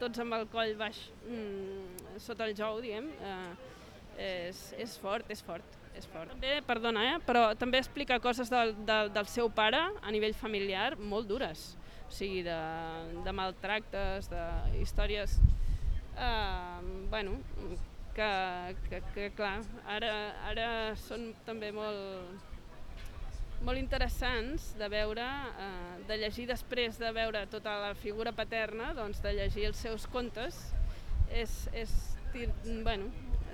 tots 0.00 0.22
amb 0.22 0.38
el 0.38 0.46
coll 0.52 0.74
baix 0.80 1.00
mm, 1.28 2.20
sota 2.24 2.48
el 2.48 2.56
jou, 2.58 2.80
diguem, 2.84 3.10
eh, 3.20 3.74
és, 4.28 4.62
és 4.78 4.96
fort, 5.02 5.28
és 5.30 5.44
fort. 5.44 5.76
És 5.98 6.06
fort. 6.06 6.30
També, 6.30 6.60
perdona, 6.62 7.04
eh, 7.10 7.18
però 7.26 7.48
també 7.58 7.80
explica 7.82 8.20
coses 8.22 8.50
del, 8.52 8.74
del, 8.86 9.10
del 9.14 9.28
seu 9.30 9.50
pare 9.50 9.80
a 9.98 10.12
nivell 10.14 10.36
familiar 10.36 10.92
molt 10.98 11.26
dures, 11.30 11.72
o 12.06 12.12
sigui, 12.14 12.44
de, 12.46 12.58
de 13.24 13.34
maltractes, 13.34 14.30
de 14.30 14.44
històries, 14.78 15.34
eh, 16.14 16.78
bueno, 17.10 17.34
que, 18.14 18.30
que, 18.86 19.02
que 19.14 19.26
clar, 19.38 19.56
ara, 19.96 20.12
ara 20.50 20.68
són 21.08 21.32
també 21.46 21.72
molt, 21.74 22.46
molt 23.66 23.78
interessants 23.80 24.72
de 24.78 24.88
veure, 24.92 25.24
eh, 25.24 25.94
de 26.08 26.18
llegir 26.20 26.46
després 26.48 26.98
de 26.98 27.12
veure 27.12 27.44
tota 27.50 27.78
la 27.82 27.94
figura 27.94 28.32
paterna, 28.32 28.92
doncs 28.94 29.22
de 29.24 29.32
llegir 29.34 29.68
els 29.70 29.80
seus 29.82 30.06
contes, 30.06 30.58
és, 31.30 31.68
és 31.72 31.94
bueno, 32.84 33.10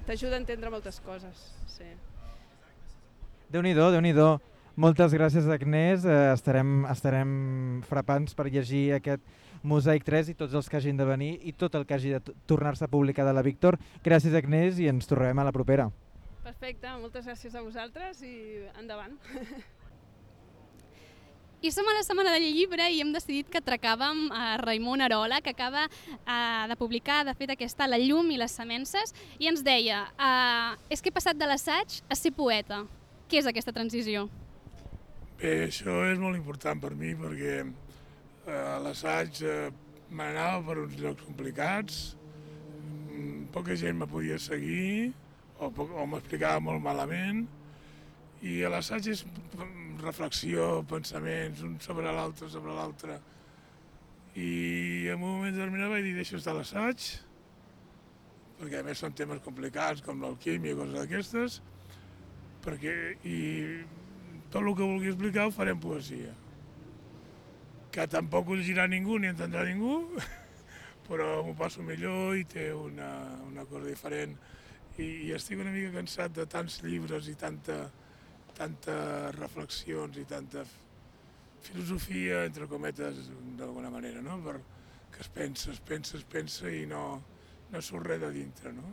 t'ajuda 0.07 0.37
a 0.37 0.43
entendre 0.43 0.71
moltes 0.71 1.01
coses. 1.05 1.47
Sí. 1.71 1.89
Déu-n'hi-do, 3.55 3.91
déu 3.95 4.03
nhi 4.05 4.13
déu 4.17 4.37
Moltes 4.75 5.13
gràcies, 5.15 5.47
Agnès. 5.47 6.03
Eh, 6.03 6.33
estarem, 6.35 6.83
estarem 6.91 7.29
frapants 7.87 8.35
per 8.35 8.49
llegir 8.51 8.97
aquest 8.97 9.23
Mosaic 9.63 10.03
3 10.03 10.33
i 10.33 10.35
tots 10.35 10.57
els 10.59 10.67
que 10.69 10.81
hagin 10.81 10.99
de 10.99 11.07
venir 11.07 11.37
i 11.47 11.55
tot 11.55 11.77
el 11.79 11.87
que 11.87 11.95
hagi 11.95 12.11
de 12.17 12.35
tornar-se 12.51 12.85
a 12.85 12.91
publicar 12.91 13.25
de 13.25 13.37
la 13.37 13.45
Víctor. 13.47 13.79
Gràcies, 14.03 14.35
Agnès, 14.35 14.83
i 14.83 14.91
ens 14.91 15.07
tornarem 15.07 15.39
a 15.39 15.47
la 15.47 15.55
propera. 15.55 15.87
Perfecte, 16.43 16.91
moltes 17.01 17.31
gràcies 17.31 17.55
a 17.55 17.63
vosaltres 17.63 18.21
i 18.27 18.35
endavant. 18.83 19.15
I 21.65 21.71
som 21.73 21.87
a 21.89 21.95
la 21.97 22.03
Setmana 22.05 22.29
del 22.35 22.45
Llibre 22.53 22.91
i 22.93 22.99
hem 23.01 23.09
decidit 23.15 23.49
que 23.49 23.57
atracàvem 23.57 24.27
a 24.37 24.59
Raimon 24.61 25.01
Arola, 25.01 25.39
que 25.41 25.55
acaba 25.55 25.87
eh, 25.89 26.65
de 26.69 26.75
publicar, 26.77 27.23
de 27.25 27.33
fet, 27.33 27.55
aquesta 27.55 27.87
La 27.89 27.97
llum 27.97 28.29
i 28.35 28.37
les 28.37 28.53
semences, 28.53 29.15
i 29.41 29.49
ens 29.49 29.63
deia 29.65 30.03
eh, 30.13 30.75
és 30.93 31.01
que 31.01 31.09
he 31.09 31.15
passat 31.17 31.39
de 31.41 31.49
l'assaig 31.49 32.03
a 32.05 32.19
ser 32.21 32.35
poeta. 32.37 32.83
Què 33.33 33.41
és 33.41 33.49
aquesta 33.49 33.73
transició? 33.73 34.27
Bé, 35.39 35.55
això 35.71 36.03
és 36.11 36.21
molt 36.21 36.37
important 36.37 36.83
per 36.83 36.91
mi 37.01 37.15
perquè 37.17 37.55
eh, 37.63 38.77
l'assaig 38.85 39.41
eh, 39.49 39.73
m'anava 40.13 40.61
per 40.69 40.77
uns 40.83 41.01
llocs 41.01 41.25
complicats, 41.31 42.03
mm, 43.09 43.49
poca 43.57 43.73
gent 43.73 43.97
me 44.03 44.11
podia 44.13 44.37
seguir 44.37 45.15
o, 45.57 45.73
o 45.73 46.05
m'explicava 46.13 46.61
molt 46.61 46.85
malament, 46.85 47.47
i 48.45 48.61
l'assaig 48.69 49.09
és 49.15 49.25
reflexió, 50.05 50.83
pensaments, 50.89 51.63
un 51.67 51.79
sobre 51.83 52.13
l'altre, 52.13 52.49
sobre 52.53 52.75
l'altre. 52.77 53.19
I 54.35 55.09
en 55.13 55.21
un 55.21 55.25
moment 55.25 55.55
determinat 55.55 55.93
vaig 55.93 56.07
dir, 56.07 56.15
deixo 56.19 56.39
estar 56.41 56.55
l'assaig, 56.57 57.05
perquè 58.59 58.81
a 58.81 58.87
més 58.87 59.01
són 59.03 59.15
temes 59.17 59.43
complicats 59.45 60.03
com 60.05 60.23
l'alquímia 60.23 60.75
i 60.75 60.79
coses 60.79 60.97
d'aquestes, 60.99 61.61
perquè 62.65 62.95
i 63.29 63.39
tot 64.55 64.63
el 64.63 64.73
que 64.79 64.87
vulgui 64.87 65.11
explicar 65.13 65.49
ho 65.49 65.55
farem 65.55 65.81
poesia. 65.83 66.33
Que 67.95 68.07
tampoc 68.11 68.49
ho 68.49 68.59
llegirà 68.59 68.87
ningú 68.91 69.19
ni 69.19 69.31
entendrà 69.31 69.65
ningú, 69.69 69.99
però 71.09 71.43
m'ho 71.47 71.55
passo 71.59 71.83
millor 71.87 72.39
i 72.39 72.47
té 72.49 72.71
una, 72.75 73.11
una 73.47 73.67
cosa 73.71 73.87
diferent. 73.91 74.37
I, 74.99 75.07
I 75.27 75.35
estic 75.35 75.59
una 75.59 75.75
mica 75.75 75.91
cansat 75.97 76.35
de 76.37 76.47
tants 76.51 76.81
llibres 76.87 77.29
i 77.31 77.35
tanta, 77.39 77.85
tantes 78.57 79.35
reflexions 79.37 80.19
i 80.21 80.25
tanta 80.29 80.65
filosofia, 81.65 82.45
entre 82.45 82.69
cometes, 82.69 83.31
d'alguna 83.59 83.91
manera, 83.91 84.23
no? 84.23 84.39
Per, 84.45 84.59
que 85.15 85.23
es 85.23 85.31
pensa, 85.33 85.73
es 85.73 85.81
pensa, 85.81 86.19
es 86.19 86.25
pensa 86.25 86.71
i 86.71 86.85
no, 86.91 87.23
no 87.73 87.83
surt 87.83 88.07
res 88.11 88.21
de 88.23 88.31
dintre, 88.35 88.73
no? 88.75 88.93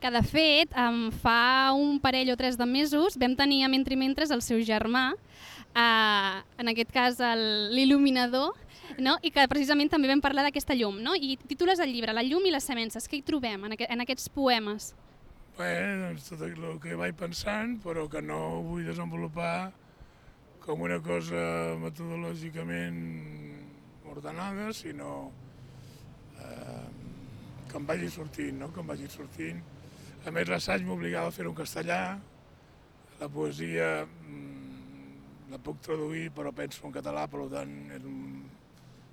Que 0.00 0.10
de 0.12 0.20
fet, 0.22 0.74
um, 0.76 1.08
fa 1.22 1.72
un 1.72 1.96
parell 2.04 2.34
o 2.34 2.36
tres 2.36 2.58
de 2.60 2.66
mesos 2.68 3.16
vam 3.16 3.32
tenir 3.36 3.62
a 3.64 3.70
Mentre 3.72 3.96
Mentres 3.96 4.30
el 4.30 4.44
seu 4.44 4.60
germà, 4.60 5.08
uh, 5.72 6.36
en 6.60 6.72
aquest 6.72 6.92
cas 6.92 7.22
l'il·luminador, 7.72 8.52
no? 8.98 9.16
i 9.24 9.32
que 9.32 9.46
precisament 9.50 9.90
també 9.92 10.10
vam 10.10 10.22
parlar 10.24 10.44
d'aquesta 10.46 10.76
llum. 10.76 11.00
No? 11.02 11.16
I 11.16 11.38
titules 11.48 11.80
del 11.80 11.92
llibre 11.94 12.14
La 12.16 12.24
llum 12.24 12.44
i 12.46 12.52
les 12.52 12.64
semences, 12.64 13.08
què 13.08 13.18
hi 13.18 13.26
trobem 13.26 13.66
en, 13.66 13.76
aqu 13.76 13.88
en 13.88 14.04
aquests 14.04 14.28
poemes? 14.32 14.92
Bé, 15.56 15.72
doncs 16.02 16.28
tot 16.30 16.42
el 16.46 16.56
que 16.82 16.96
vaig 16.98 17.16
pensant, 17.16 17.78
però 17.84 18.06
que 18.12 18.20
no 18.24 18.38
ho 18.58 18.62
vull 18.66 18.86
desenvolupar 18.88 19.72
com 20.66 20.82
una 20.82 20.98
cosa 21.00 21.76
metodològicament 21.78 22.98
ordenada, 24.10 24.72
sinó 24.74 25.30
eh, 26.42 26.86
que 27.70 27.78
em 27.78 27.86
vagi 27.86 28.10
sortint, 28.10 28.58
no? 28.60 28.72
que 28.74 28.82
em 28.82 28.90
vagi 28.90 29.08
sortint. 29.12 29.62
A 30.26 30.32
més, 30.34 30.50
l'assaig 30.50 30.82
m'obligava 30.86 31.30
a 31.30 31.34
fer-ho 31.34 31.52
en 31.52 31.58
castellà, 31.60 32.00
la 33.20 33.28
poesia 33.32 33.90
mm, 34.04 35.50
la 35.54 35.62
puc 35.62 35.80
traduir, 35.86 36.28
però 36.34 36.52
penso 36.52 36.88
en 36.88 36.94
català, 36.98 37.28
per 37.30 37.46
tant, 37.52 37.74
és 37.94 38.04
un, 38.10 38.22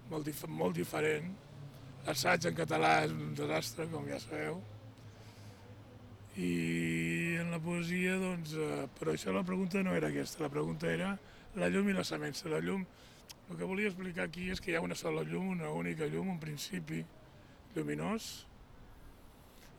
molt, 0.09 0.25
dif 0.25 0.43
molt 0.49 0.75
diferent. 0.81 1.29
L'assaig 2.07 2.49
en 2.49 2.57
català 2.57 2.95
és 3.05 3.13
un 3.13 3.35
desastre, 3.37 3.87
com 3.93 4.09
ja 4.09 4.19
sabeu. 4.25 4.57
I 6.33 7.37
en 7.37 7.51
la 7.53 7.59
poesia, 7.61 8.15
doncs, 8.17 8.55
eh, 8.57 8.87
però 8.97 9.13
això 9.13 9.33
la 9.35 9.43
pregunta 9.45 9.83
no 9.85 9.93
era 9.93 10.09
aquesta, 10.09 10.41
la 10.41 10.49
pregunta 10.49 10.89
era 10.89 11.11
la 11.55 11.69
llum 11.69 11.91
i 11.91 11.93
la 11.93 12.05
semença. 12.07 12.49
La 12.49 12.61
llum, 12.63 12.85
el 13.49 13.57
que 13.59 13.67
volia 13.69 13.91
explicar 13.91 14.25
aquí 14.25 14.49
és 14.49 14.61
que 14.61 14.71
hi 14.71 14.77
ha 14.79 14.81
una 14.81 14.97
sola 14.97 15.21
llum, 15.27 15.51
una 15.53 15.69
única 15.69 16.07
llum, 16.09 16.31
un 16.33 16.39
principi 16.41 17.03
lluminós, 17.75 18.31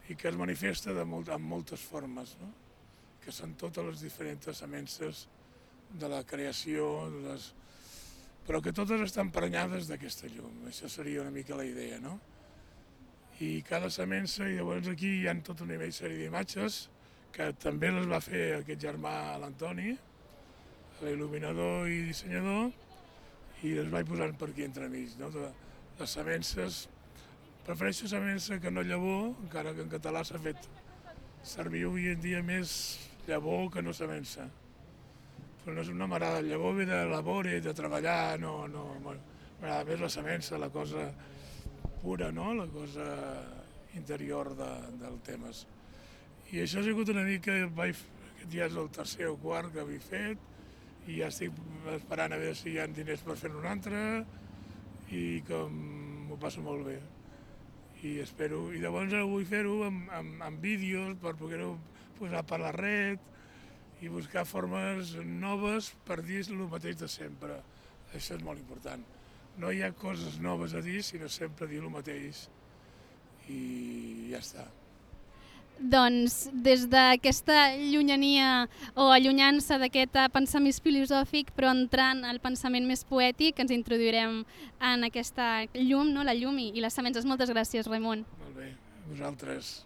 i 0.08 0.14
que 0.14 0.28
es 0.28 0.36
manifesta 0.36 0.92
de 0.94 1.04
molt, 1.08 1.30
en 1.32 1.42
moltes 1.42 1.82
formes, 1.82 2.36
no? 2.40 2.50
que 3.24 3.32
són 3.32 3.54
totes 3.56 3.86
les 3.86 4.02
diferents 4.04 4.50
semences 4.52 5.24
de 5.90 6.10
la 6.12 6.22
creació, 6.28 7.08
de 7.10 7.22
les... 7.30 7.48
però 8.44 8.60
que 8.60 8.74
totes 8.76 9.00
estan 9.00 9.30
prenyades 9.32 9.88
d'aquesta 9.88 10.28
llum. 10.28 10.66
Això 10.68 10.90
seria 10.92 11.22
una 11.22 11.32
mica 11.32 11.56
la 11.56 11.64
idea, 11.64 11.98
no? 12.02 12.18
I 13.42 13.64
cada 13.66 13.90
semença, 13.90 14.46
i 14.46 14.58
llavors 14.58 14.86
aquí 14.92 15.08
hi 15.20 15.26
ha 15.26 15.34
tota 15.42 15.64
una 15.66 15.90
sèrie 15.90 16.20
d'imatges 16.20 16.84
que 17.34 17.48
també 17.58 17.90
les 17.90 18.06
va 18.06 18.20
fer 18.22 18.60
aquest 18.60 18.80
germà, 18.80 19.34
l'Antoni, 19.42 19.96
l'il·luminador 21.02 21.88
i 21.90 22.04
dissenyador, 22.06 22.70
i 23.66 23.72
les 23.74 23.90
vaig 23.90 24.06
posant 24.06 24.36
per 24.38 24.52
aquí 24.52 24.62
entremig, 24.68 25.16
no? 25.18 25.32
De, 25.34 25.48
les 25.98 26.14
semences, 26.18 26.84
prefereixo 27.66 28.06
semença 28.10 28.60
que 28.62 28.70
no 28.70 28.82
llavor, 28.86 29.32
encara 29.48 29.74
que 29.74 29.82
en 29.82 29.90
català 29.90 30.22
s'ha 30.26 30.38
fet 30.42 30.68
servir 31.42 31.84
avui 31.88 32.08
en 32.12 32.22
dia 32.22 32.42
més 32.42 32.72
llavor 33.26 33.70
que 33.74 33.82
no 33.82 33.94
semença. 33.96 34.46
Però 35.64 35.74
no 35.74 35.82
és 35.82 35.90
una 35.90 36.06
m'agrada, 36.06 36.38
el 36.42 36.50
llavor 36.52 36.78
ve 36.78 36.86
de 36.86 37.04
labore, 37.10 37.60
de 37.64 37.74
treballar, 37.74 38.38
no, 38.38 38.68
no, 38.70 38.88
m'agrada 39.04 39.84
més 39.90 40.02
la 40.06 40.12
semença, 40.12 40.60
la 40.60 40.70
cosa 40.70 41.08
pura, 42.04 42.30
no? 42.32 42.52
la 42.54 42.66
cosa 42.68 43.06
interior 43.96 44.52
de, 44.58 44.70
del 45.00 45.16
temes. 45.24 45.64
I 46.52 46.60
això 46.62 46.82
ha 46.82 46.86
sigut 46.86 47.08
una 47.14 47.24
mica, 47.24 47.54
vaig, 47.72 47.96
aquest 48.34 48.52
ja 48.52 48.68
és 48.68 48.76
el 48.76 48.90
tercer 48.92 49.30
o 49.30 49.38
quart 49.40 49.72
que 49.72 49.80
havia 49.80 50.04
fet, 50.04 50.50
i 51.08 51.18
ja 51.20 51.30
estic 51.32 51.56
esperant 51.94 52.32
a 52.32 52.40
veure 52.40 52.56
si 52.56 52.74
hi 52.74 52.78
ha 52.80 52.86
diners 52.88 53.24
per 53.24 53.36
fer 53.40 53.50
un 53.52 53.66
altre 53.68 53.98
i 55.12 55.40
que 55.48 55.64
m'ho 55.72 56.38
passo 56.40 56.64
molt 56.64 56.86
bé. 56.88 56.98
I 58.04 58.18
espero, 58.20 58.66
i 58.76 58.80
llavors 58.82 59.16
vull 59.24 59.48
fer-ho 59.48 59.78
amb, 59.86 60.10
amb, 60.12 60.40
amb 60.44 60.64
vídeos 60.64 61.16
per 61.22 61.34
poder-ho 61.40 61.72
posar 62.18 62.44
per 62.48 62.60
la 62.60 62.72
red 62.76 63.32
i 64.04 64.12
buscar 64.12 64.44
formes 64.44 65.14
noves 65.24 65.94
per 66.04 66.20
dir 66.24 66.44
el 66.44 66.66
mateix 66.68 67.00
de 67.00 67.08
sempre. 67.08 67.60
Això 68.12 68.36
és 68.36 68.44
molt 68.44 68.60
important. 68.60 69.04
No 69.58 69.70
hi 69.70 69.82
ha 69.82 69.92
coses 69.94 70.40
noves 70.42 70.74
a 70.74 70.82
dir, 70.82 71.02
sinó 71.06 71.28
sempre 71.30 71.68
dir 71.70 71.82
el 71.82 71.90
mateix 71.92 72.48
i 73.50 74.30
ja 74.32 74.40
està. 74.40 74.64
Doncs 75.74 76.48
des 76.64 76.84
d'aquesta 76.90 77.74
llunyania 77.76 78.68
o 78.94 79.08
allunyant-se 79.10 79.78
d'aquest 79.82 80.16
pensament 80.32 80.78
filosòfic 80.84 81.50
però 81.56 81.72
entrant 81.74 82.22
al 82.24 82.38
pensament 82.42 82.86
més 82.86 83.02
poètic 83.04 83.58
ens 83.58 83.74
introduirem 83.74 84.44
en 84.80 85.08
aquesta 85.10 85.66
llum, 85.74 86.12
no? 86.14 86.22
la 86.22 86.36
llum 86.38 86.58
i, 86.62 86.70
i 86.74 86.84
les 86.84 86.94
semences. 86.94 87.26
Moltes 87.26 87.50
gràcies, 87.50 87.90
Raimon. 87.90 88.22
Molt 88.44 88.56
bé, 88.56 88.70
vosaltres. 89.10 89.80